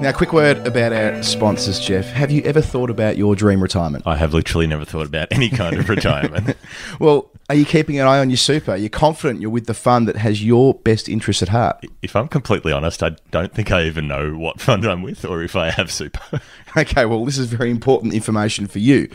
Now, 0.02 0.10
quick 0.10 0.32
word 0.32 0.66
about 0.66 0.92
our 0.92 1.22
sponsors, 1.22 1.78
Geoff. 1.78 2.06
Have 2.06 2.32
you 2.32 2.42
ever 2.42 2.60
thought 2.60 2.90
about 2.90 3.16
your 3.16 3.36
dream 3.36 3.62
retirement? 3.62 4.04
I 4.04 4.16
have 4.16 4.34
literally 4.34 4.66
never 4.66 4.84
thought 4.84 5.06
about 5.06 5.28
any 5.30 5.48
kind 5.48 5.78
of 5.78 5.88
retirement. 5.88 6.56
Well, 6.98 7.30
are 7.48 7.54
you 7.54 7.64
keeping 7.64 8.00
an 8.00 8.08
eye 8.08 8.18
on 8.18 8.28
your 8.28 8.36
super? 8.36 8.72
Are 8.72 8.76
you 8.76 8.90
confident 8.90 9.40
you're 9.40 9.50
with 9.50 9.66
the 9.66 9.74
fund 9.74 10.08
that 10.08 10.16
has 10.16 10.44
your 10.44 10.74
best 10.74 11.08
interests 11.08 11.40
at 11.40 11.50
heart? 11.50 11.84
if 12.02 12.16
I'm 12.16 12.26
completely 12.26 12.72
honest, 12.72 13.00
I 13.02 13.10
don't 13.30 13.54
think 13.54 13.70
I 13.70 13.84
even 13.84 14.08
know 14.08 14.36
what 14.36 14.60
fund 14.60 14.84
I'm 14.84 15.02
with 15.02 15.24
or 15.24 15.40
if 15.42 15.54
I 15.54 15.70
have 15.70 15.92
super. 15.92 16.40
Okay, 16.76 17.04
well, 17.04 17.24
this 17.24 17.38
is 17.38 17.46
very 17.46 17.70
important 17.70 18.12
information 18.12 18.66
for 18.66 18.80
you. 18.80 19.08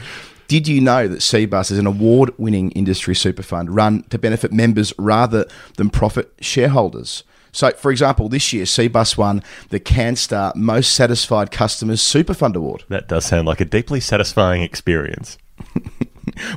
Did 0.47 0.67
you 0.67 0.79
know 0.79 1.07
that 1.07 1.19
CBUS 1.19 1.71
is 1.71 1.79
an 1.79 1.87
award 1.87 2.31
winning 2.37 2.71
industry 2.71 3.13
super 3.13 3.43
fund 3.43 3.75
run 3.75 4.03
to 4.03 4.17
benefit 4.17 4.53
members 4.53 4.93
rather 4.97 5.45
than 5.75 5.89
profit 5.89 6.31
shareholders? 6.39 7.23
So, 7.57 7.71
for 7.71 7.89
example, 7.89 8.29
this 8.29 8.53
year, 8.53 8.65
CBUS 8.65 9.17
won 9.17 9.41
the 9.69 9.79
CanStar 9.79 10.55
Most 10.55 10.91
Satisfied 10.91 11.49
Customers 11.49 12.03
Super 12.03 12.35
Fund 12.35 12.55
Award. 12.55 12.83
That 12.87 13.07
does 13.07 13.25
sound 13.25 13.47
like 13.47 13.59
a 13.59 13.65
deeply 13.65 13.99
satisfying 13.99 14.61
experience. 14.61 15.39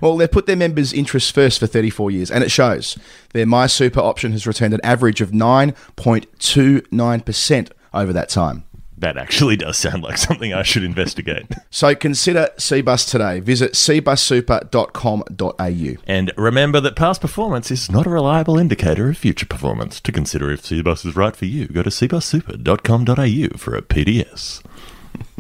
Well, 0.02 0.16
they've 0.16 0.30
put 0.30 0.47
their 0.47 0.57
members' 0.57 0.92
interests 0.92 1.30
first 1.30 1.61
for 1.61 1.66
34 1.66 2.11
years, 2.11 2.30
and 2.30 2.45
it 2.45 2.50
shows. 2.50 2.99
Their 3.33 3.47
My 3.47 3.66
Super 3.66 4.00
option 4.00 4.33
has 4.33 4.47
returned 4.47 4.75
an 4.75 4.80
average 4.83 5.23
of 5.23 5.30
9.29% 5.30 7.71
over 7.95 8.12
that 8.12 8.28
time. 8.28 8.64
That 9.00 9.16
actually 9.16 9.57
does 9.57 9.78
sound 9.78 10.02
like 10.02 10.19
something 10.19 10.52
I 10.52 10.62
should 10.62 10.85
investigate. 10.85 11.47
So 11.71 11.95
consider 11.95 12.50
CBUS 12.59 13.11
today. 13.11 13.40
Visit 13.40 13.73
cbussuper.com.au. 13.73 16.02
And 16.07 16.33
remember 16.37 16.80
that 16.80 16.97
past 16.97 17.23
performance 17.23 17.71
is 17.71 17.90
not 17.90 18.07
a 18.07 18.11
reliable 18.11 18.59
indicator 18.59 19.09
of 19.09 19.16
future 19.16 19.47
performance. 19.47 20.02
To 20.02 20.12
consider 20.12 20.50
if 20.50 20.61
CBUS 20.62 21.07
is 21.07 21.16
right 21.16 21.35
for 21.35 21.47
you, 21.47 21.66
go 21.69 21.83
to 21.83 21.88
cbussuper.com.au 21.88 23.57
for 23.57 23.75
a 23.75 23.80
PDS. 23.80 24.62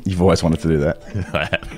You've 0.06 0.22
always 0.22 0.42
wanted 0.42 0.60
to 0.60 0.68
do 0.68 0.78
that. 0.78 1.02
I 1.34 1.44
have. 1.44 1.68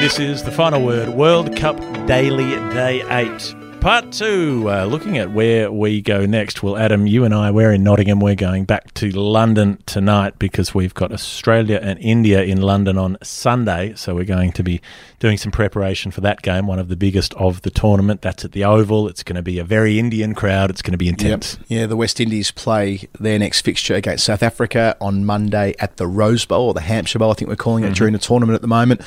This 0.00 0.18
is 0.18 0.42
the 0.42 0.50
final 0.50 0.82
word 0.82 1.10
World 1.10 1.54
Cup 1.54 1.76
Daily 2.06 2.52
Day 2.72 3.02
8. 3.08 3.61
Part 3.82 4.12
two, 4.12 4.70
uh, 4.70 4.84
looking 4.84 5.18
at 5.18 5.32
where 5.32 5.72
we 5.72 6.00
go 6.00 6.24
next. 6.24 6.62
Well, 6.62 6.76
Adam, 6.76 7.08
you 7.08 7.24
and 7.24 7.34
I, 7.34 7.50
we're 7.50 7.72
in 7.72 7.82
Nottingham. 7.82 8.20
We're 8.20 8.36
going 8.36 8.64
back 8.64 8.94
to 8.94 9.10
London 9.10 9.82
tonight 9.86 10.38
because 10.38 10.72
we've 10.72 10.94
got 10.94 11.10
Australia 11.10 11.80
and 11.82 11.98
India 11.98 12.44
in 12.44 12.60
London 12.60 12.96
on 12.96 13.18
Sunday. 13.24 13.94
So 13.96 14.14
we're 14.14 14.24
going 14.24 14.52
to 14.52 14.62
be 14.62 14.80
doing 15.18 15.36
some 15.36 15.50
preparation 15.50 16.12
for 16.12 16.20
that 16.20 16.42
game, 16.42 16.68
one 16.68 16.78
of 16.78 16.86
the 16.90 16.96
biggest 16.96 17.34
of 17.34 17.62
the 17.62 17.70
tournament. 17.70 18.22
That's 18.22 18.44
at 18.44 18.52
the 18.52 18.62
Oval. 18.64 19.08
It's 19.08 19.24
going 19.24 19.34
to 19.34 19.42
be 19.42 19.58
a 19.58 19.64
very 19.64 19.98
Indian 19.98 20.36
crowd. 20.36 20.70
It's 20.70 20.80
going 20.80 20.92
to 20.92 20.98
be 20.98 21.08
intense. 21.08 21.58
Yeah, 21.66 21.86
the 21.86 21.96
West 21.96 22.20
Indies 22.20 22.52
play 22.52 23.08
their 23.18 23.40
next 23.40 23.62
fixture 23.62 23.94
against 23.94 24.24
South 24.24 24.44
Africa 24.44 24.96
on 25.00 25.24
Monday 25.24 25.74
at 25.80 25.96
the 25.96 26.06
Rose 26.06 26.44
Bowl 26.44 26.68
or 26.68 26.74
the 26.74 26.82
Hampshire 26.82 27.18
Bowl, 27.18 27.32
I 27.32 27.34
think 27.34 27.48
we're 27.48 27.56
calling 27.56 27.82
it 27.82 27.96
during 27.96 28.12
the 28.12 28.20
tournament 28.20 28.54
at 28.54 28.62
the 28.62 28.68
moment. 28.68 29.00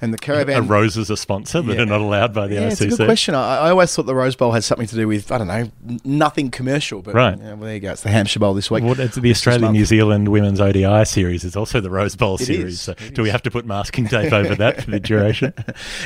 And 0.00 0.14
the 0.14 0.18
caravan. 0.18 0.56
A 0.56 0.62
Rose 0.62 0.96
is 0.96 1.10
a 1.10 1.18
sponsor, 1.18 1.60
but 1.60 1.76
Yeah. 1.76 1.82
are 1.82 1.86
not 1.86 2.00
allowed 2.00 2.32
by 2.32 2.46
the 2.48 2.54
yeah, 2.54 2.68
ICC. 2.68 2.70
it's 2.70 2.80
a 2.80 2.88
good 2.96 3.06
question. 3.06 3.34
I, 3.34 3.58
I 3.58 3.70
always 3.70 3.94
thought 3.94 4.06
the 4.06 4.21
Rose 4.22 4.36
Bowl 4.36 4.52
had 4.52 4.62
something 4.64 4.86
to 4.86 4.94
do 4.94 5.08
with 5.08 5.32
I 5.32 5.38
don't 5.38 5.48
know 5.48 5.70
nothing 6.04 6.50
commercial, 6.50 7.02
but 7.02 7.14
Right. 7.14 7.36
yeah, 7.38 7.48
well, 7.54 7.56
there 7.66 7.74
you 7.74 7.80
go. 7.80 7.92
It's 7.92 8.02
the 8.02 8.10
Hampshire 8.10 8.38
Bowl 8.38 8.54
this 8.54 8.70
week. 8.70 8.84
Well, 8.84 8.98
it's 9.00 9.16
the 9.16 9.30
Australia 9.30 9.70
New 9.72 9.84
Zealand 9.84 10.28
Women's 10.28 10.60
ODI 10.60 11.04
series. 11.04 11.44
It's 11.44 11.56
also 11.56 11.80
the 11.80 11.90
Rose 11.90 12.14
Bowl 12.16 12.36
It 12.36 12.44
series. 12.44 12.74
is, 12.74 12.80
So 12.80 12.92
it 12.92 13.14
do 13.14 13.22
we 13.22 13.30
have 13.30 13.42
to 13.42 13.50
put 13.50 13.66
masking 13.66 14.06
tape 14.06 14.32
over 14.32 14.54
that 14.54 14.82
for 14.84 14.90
the 14.92 15.00
duration? 15.12 15.52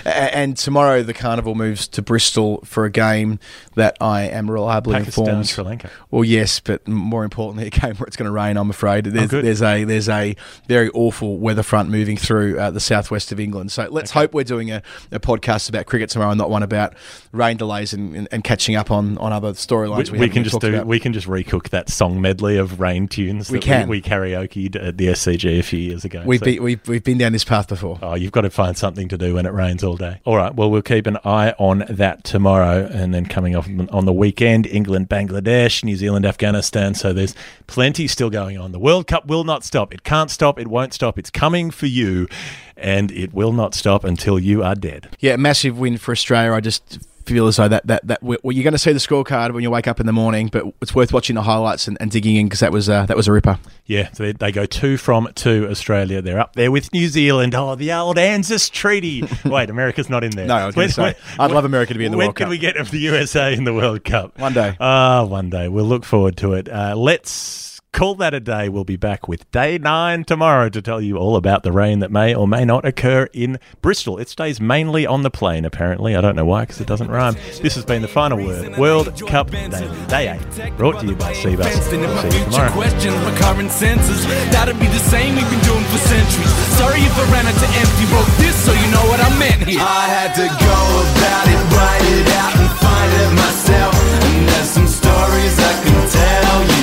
And 0.04 0.56
tomorrow 0.56 1.02
the 1.02 1.14
carnival 1.14 1.54
moves 1.54 1.86
to 1.88 2.02
Bristol 2.02 2.60
for 2.64 2.84
a 2.84 2.90
game 2.90 3.38
that 3.74 3.96
I 4.00 4.22
am 4.22 4.50
reliably 4.50 4.94
Pakistan, 4.94 5.24
informed. 5.26 5.48
Sri 5.48 5.64
Lanka. 5.64 5.90
Well, 6.10 6.24
yes, 6.24 6.60
but 6.60 6.86
more 6.88 7.24
importantly, 7.24 7.66
a 7.66 7.70
game 7.70 7.94
where 7.96 8.06
it's 8.06 8.16
going 8.16 8.26
to 8.26 8.32
rain. 8.32 8.56
I'm 8.56 8.70
afraid 8.70 9.04
there's, 9.04 9.30
good. 9.30 9.44
there's 9.44 9.62
a 9.62 9.84
there's 9.84 10.08
a 10.08 10.34
very 10.68 10.88
awful 10.90 11.38
weather 11.38 11.62
front 11.62 11.90
moving 11.90 12.16
through 12.16 12.58
uh, 12.58 12.70
the 12.70 12.80
southwest 12.80 13.32
of 13.32 13.38
England. 13.40 13.72
So 13.72 13.88
let's 13.90 14.10
hope 14.12 14.32
we're 14.34 14.44
doing 14.44 14.70
a, 14.70 14.82
a 15.12 15.20
podcast 15.20 15.68
about 15.68 15.86
cricket 15.86 16.10
tomorrow, 16.10 16.30
and 16.30 16.38
not 16.38 16.50
one 16.50 16.62
about 16.62 16.94
rain 17.32 17.56
delays 17.56 17.92
and, 18.06 18.16
and, 18.16 18.28
and 18.30 18.44
catching 18.44 18.76
up 18.76 18.90
on, 18.90 19.18
on 19.18 19.32
other 19.32 19.52
storylines. 19.52 20.10
We, 20.10 20.18
We, 20.18 20.26
we 20.26 20.32
can 20.32 20.44
just 20.44 20.60
do. 20.60 20.74
about. 20.74 20.86
We 20.86 21.00
can 21.00 21.12
just 21.12 21.26
recook 21.26 21.70
that 21.70 21.88
song 21.88 22.20
medley 22.20 22.56
of 22.56 22.80
rain 22.80 23.08
tunes. 23.08 23.50
We 23.50 23.58
that 23.58 23.64
can. 23.64 23.88
We, 23.88 24.00
karaokeed 24.02 24.76
at 24.76 24.96
the 24.98 25.08
SCG 25.08 25.58
a 25.58 25.62
few 25.62 25.78
years 25.78 26.04
ago. 26.04 26.22
We've, 26.24 26.40
So- 26.40 26.44
be, 26.46 26.60
we've 26.60 26.86
we've 26.88 27.04
been 27.04 27.18
down 27.18 27.32
this 27.32 27.44
path 27.44 27.68
before. 27.68 27.98
Oh, 28.02 28.14
you've 28.14 28.32
got 28.32 28.42
to 28.42 28.50
find 28.50 28.76
something 28.76 29.08
to 29.08 29.18
do 29.18 29.34
when 29.34 29.46
it 29.46 29.52
rains 29.52 29.82
all 29.82 29.96
day. 29.96 30.20
All 30.24 30.36
right. 30.36 30.54
Well, 30.54 30.70
we'll 30.70 30.82
keep 30.82 31.06
an 31.06 31.18
eye 31.24 31.54
on 31.58 31.84
that 31.88 32.24
tomorrow, 32.24 32.88
and 32.92 33.12
then 33.14 33.26
coming 33.26 33.54
off 33.56 33.68
on 33.90 34.04
the 34.04 34.12
weekend, 34.12 34.66
England, 34.66 35.08
Bangladesh, 35.08 35.82
New 35.84 35.96
Zealand, 35.96 36.24
Afghanistan. 36.26 36.94
So 36.94 37.12
there's 37.12 37.34
plenty 37.66 38.06
still 38.06 38.30
going 38.30 38.58
on. 38.58 38.72
The 38.72 38.78
World 38.78 39.06
Cup 39.06 39.26
will 39.26 39.44
not 39.44 39.64
stop. 39.64 39.92
It 39.92 40.02
can't 40.04 40.30
stop. 40.30 40.58
It 40.58 40.68
won't 40.68 40.94
stop. 40.94 41.18
It's 41.18 41.30
coming 41.30 41.70
for 41.70 41.86
you, 41.86 42.28
and 42.76 43.10
it 43.10 43.32
will 43.32 43.52
not 43.52 43.74
stop 43.74 44.04
until 44.04 44.38
you 44.38 44.62
are 44.62 44.74
dead. 44.74 45.08
Yeah, 45.20 45.36
massive 45.36 45.78
win 45.78 45.98
for 45.98 46.12
Australia. 46.12 46.52
I 46.52 46.60
just 46.60 46.98
feel 47.26 47.46
as 47.46 47.56
though 47.56 47.68
that 47.68 47.86
that 47.86 48.06
that 48.06 48.22
well, 48.22 48.38
you're 48.44 48.62
going 48.62 48.72
to 48.72 48.78
see 48.78 48.92
the 48.92 48.98
scorecard 48.98 49.52
when 49.52 49.62
you 49.62 49.70
wake 49.70 49.88
up 49.88 50.00
in 50.00 50.06
the 50.06 50.12
morning, 50.12 50.48
but 50.48 50.64
it's 50.80 50.94
worth 50.94 51.12
watching 51.12 51.34
the 51.34 51.42
highlights 51.42 51.88
and, 51.88 51.96
and 52.00 52.10
digging 52.10 52.36
in 52.36 52.46
because 52.46 52.60
that 52.60 52.72
was 52.72 52.88
uh, 52.88 53.06
that 53.06 53.16
was 53.16 53.28
a 53.28 53.32
ripper. 53.32 53.58
Yeah, 53.86 54.08
they, 54.16 54.32
they 54.32 54.52
go 54.52 54.66
two 54.66 54.96
from 54.96 55.28
two 55.34 55.68
Australia. 55.70 56.22
They're 56.22 56.40
up 56.40 56.54
there 56.54 56.70
with 56.70 56.92
New 56.92 57.08
Zealand. 57.08 57.54
Oh, 57.54 57.74
the 57.74 57.92
old 57.92 58.16
ANZUS 58.16 58.70
Treaty. 58.70 59.28
Wait, 59.44 59.70
America's 59.70 60.08
not 60.08 60.24
in 60.24 60.30
there. 60.30 60.46
No, 60.46 60.54
I 60.54 60.66
was 60.66 60.74
gonna 60.74 60.88
say, 60.88 61.14
I'd 61.38 61.50
love 61.50 61.64
America 61.64 61.92
to 61.92 61.98
be 61.98 62.04
in 62.04 62.12
the 62.12 62.18
when 62.18 62.28
World 62.28 62.36
can 62.36 62.48
we 62.48 62.58
get 62.58 62.76
the 62.86 62.98
USA 62.98 63.52
in 63.54 63.64
the 63.64 63.74
World 63.74 64.04
Cup? 64.04 64.38
One 64.38 64.52
day. 64.54 64.76
Ah, 64.80 65.24
one 65.24 65.50
day. 65.50 65.68
We'll 65.68 65.84
look 65.84 66.04
forward 66.04 66.36
to 66.38 66.54
it. 66.54 66.68
Uh, 66.68 66.94
let's 66.96 67.75
call 67.96 68.14
that 68.14 68.34
a 68.34 68.40
day. 68.40 68.68
We'll 68.68 68.84
be 68.84 68.96
back 68.96 69.26
with 69.26 69.50
day 69.50 69.78
nine 69.78 70.24
tomorrow 70.24 70.68
to 70.68 70.82
tell 70.82 71.00
you 71.00 71.16
all 71.16 71.34
about 71.34 71.62
the 71.62 71.72
rain 71.72 72.00
that 72.00 72.12
may 72.12 72.34
or 72.34 72.46
may 72.46 72.62
not 72.62 72.84
occur 72.84 73.24
in 73.32 73.58
Bristol. 73.80 74.18
It 74.18 74.28
stays 74.28 74.60
mainly 74.60 75.06
on 75.06 75.22
the 75.22 75.30
plain, 75.30 75.64
apparently. 75.64 76.14
I 76.14 76.20
don't 76.20 76.36
know 76.36 76.44
why, 76.44 76.68
because 76.68 76.78
it 76.78 76.86
doesn't 76.86 77.08
rhyme. 77.08 77.34
This 77.62 77.74
has 77.74 77.86
been 77.86 78.02
the 78.02 78.08
final 78.08 78.36
word. 78.36 78.76
World 78.76 79.16
Cup 79.26 79.50
Daily, 79.50 79.88
Day 80.08 80.28
8, 80.60 80.76
brought 80.76 81.00
to 81.00 81.06
you 81.06 81.16
by 81.16 81.32
Cbus. 81.32 81.64
Fenced 81.64 81.92
in 81.94 82.02
my 82.02 82.28
See 82.28 82.38
you 82.38 82.44
tomorrow. 82.44 82.70
questions, 82.72 83.16
my 83.24 83.34
current 83.40 83.72
senses. 83.72 84.26
That'll 84.52 84.76
be 84.76 84.92
the 84.92 85.04
same 85.08 85.34
we've 85.34 85.48
been 85.48 85.64
doing 85.64 85.84
for 85.88 85.98
centuries. 86.04 86.52
Sorry 86.76 87.00
if 87.00 87.16
I 87.16 87.24
ran 87.32 87.48
out 87.48 87.56
to 87.56 87.68
empty, 87.80 88.04
wrote 88.12 88.28
this 88.36 88.56
so 88.60 88.76
you 88.76 88.88
know 88.92 89.04
what 89.08 89.24
I 89.24 89.32
meant 89.40 89.64
here. 89.64 89.80
I 89.80 90.04
had 90.04 90.36
to 90.36 90.44
go 90.44 90.76
about 91.00 91.46
it, 91.48 91.60
write 91.72 92.04
it 92.12 92.28
out, 92.44 92.52
and 92.60 92.70
find 92.76 93.10
it 93.24 93.32
myself. 93.40 93.96
And 94.36 94.48
there's 94.52 94.68
some 94.68 94.86
stories 94.86 95.56
I 95.56 95.72
can 95.80 95.96
tell 96.12 96.60
you. 96.68 96.75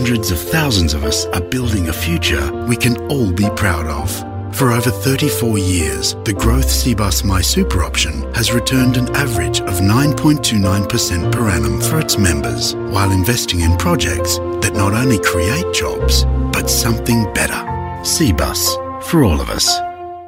Hundreds 0.00 0.30
of 0.30 0.38
thousands 0.38 0.94
of 0.94 1.04
us 1.04 1.26
are 1.26 1.42
building 1.42 1.90
a 1.90 1.92
future 1.92 2.50
we 2.64 2.74
can 2.74 2.96
all 3.08 3.30
be 3.30 3.46
proud 3.50 3.84
of. 3.84 4.08
For 4.56 4.72
over 4.72 4.90
34 4.90 5.58
years, 5.58 6.14
the 6.24 6.32
Growth 6.32 6.68
Cbus 6.68 7.22
My 7.22 7.42
Super 7.42 7.84
option 7.84 8.14
has 8.32 8.50
returned 8.50 8.96
an 8.96 9.14
average 9.14 9.60
of 9.60 9.74
9.29% 9.80 11.30
per 11.30 11.50
annum 11.50 11.82
for 11.82 12.00
its 12.00 12.16
members, 12.16 12.74
while 12.94 13.10
investing 13.12 13.60
in 13.60 13.76
projects 13.76 14.38
that 14.62 14.72
not 14.72 14.94
only 14.94 15.18
create 15.18 15.70
jobs, 15.74 16.24
but 16.50 16.70
something 16.70 17.30
better. 17.34 17.62
Cbus, 18.02 19.04
for 19.04 19.22
all 19.22 19.38
of 19.38 19.50
us. 19.50 19.68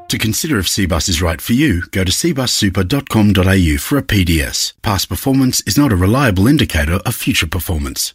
To 0.08 0.18
consider 0.18 0.58
if 0.58 0.66
Cbus 0.66 1.08
is 1.08 1.22
right 1.22 1.40
for 1.40 1.54
you, 1.54 1.85
go 1.92 2.04
to 2.04 2.12
cbussuper.com.au 2.12 3.78
for 3.78 3.96
a 3.96 4.02
PDS. 4.02 4.74
Past 4.82 5.08
performance 5.08 5.62
is 5.62 5.78
not 5.78 5.92
a 5.92 5.96
reliable 5.96 6.46
indicator 6.46 7.00
of 7.06 7.14
future 7.14 7.46
performance. 7.46 8.12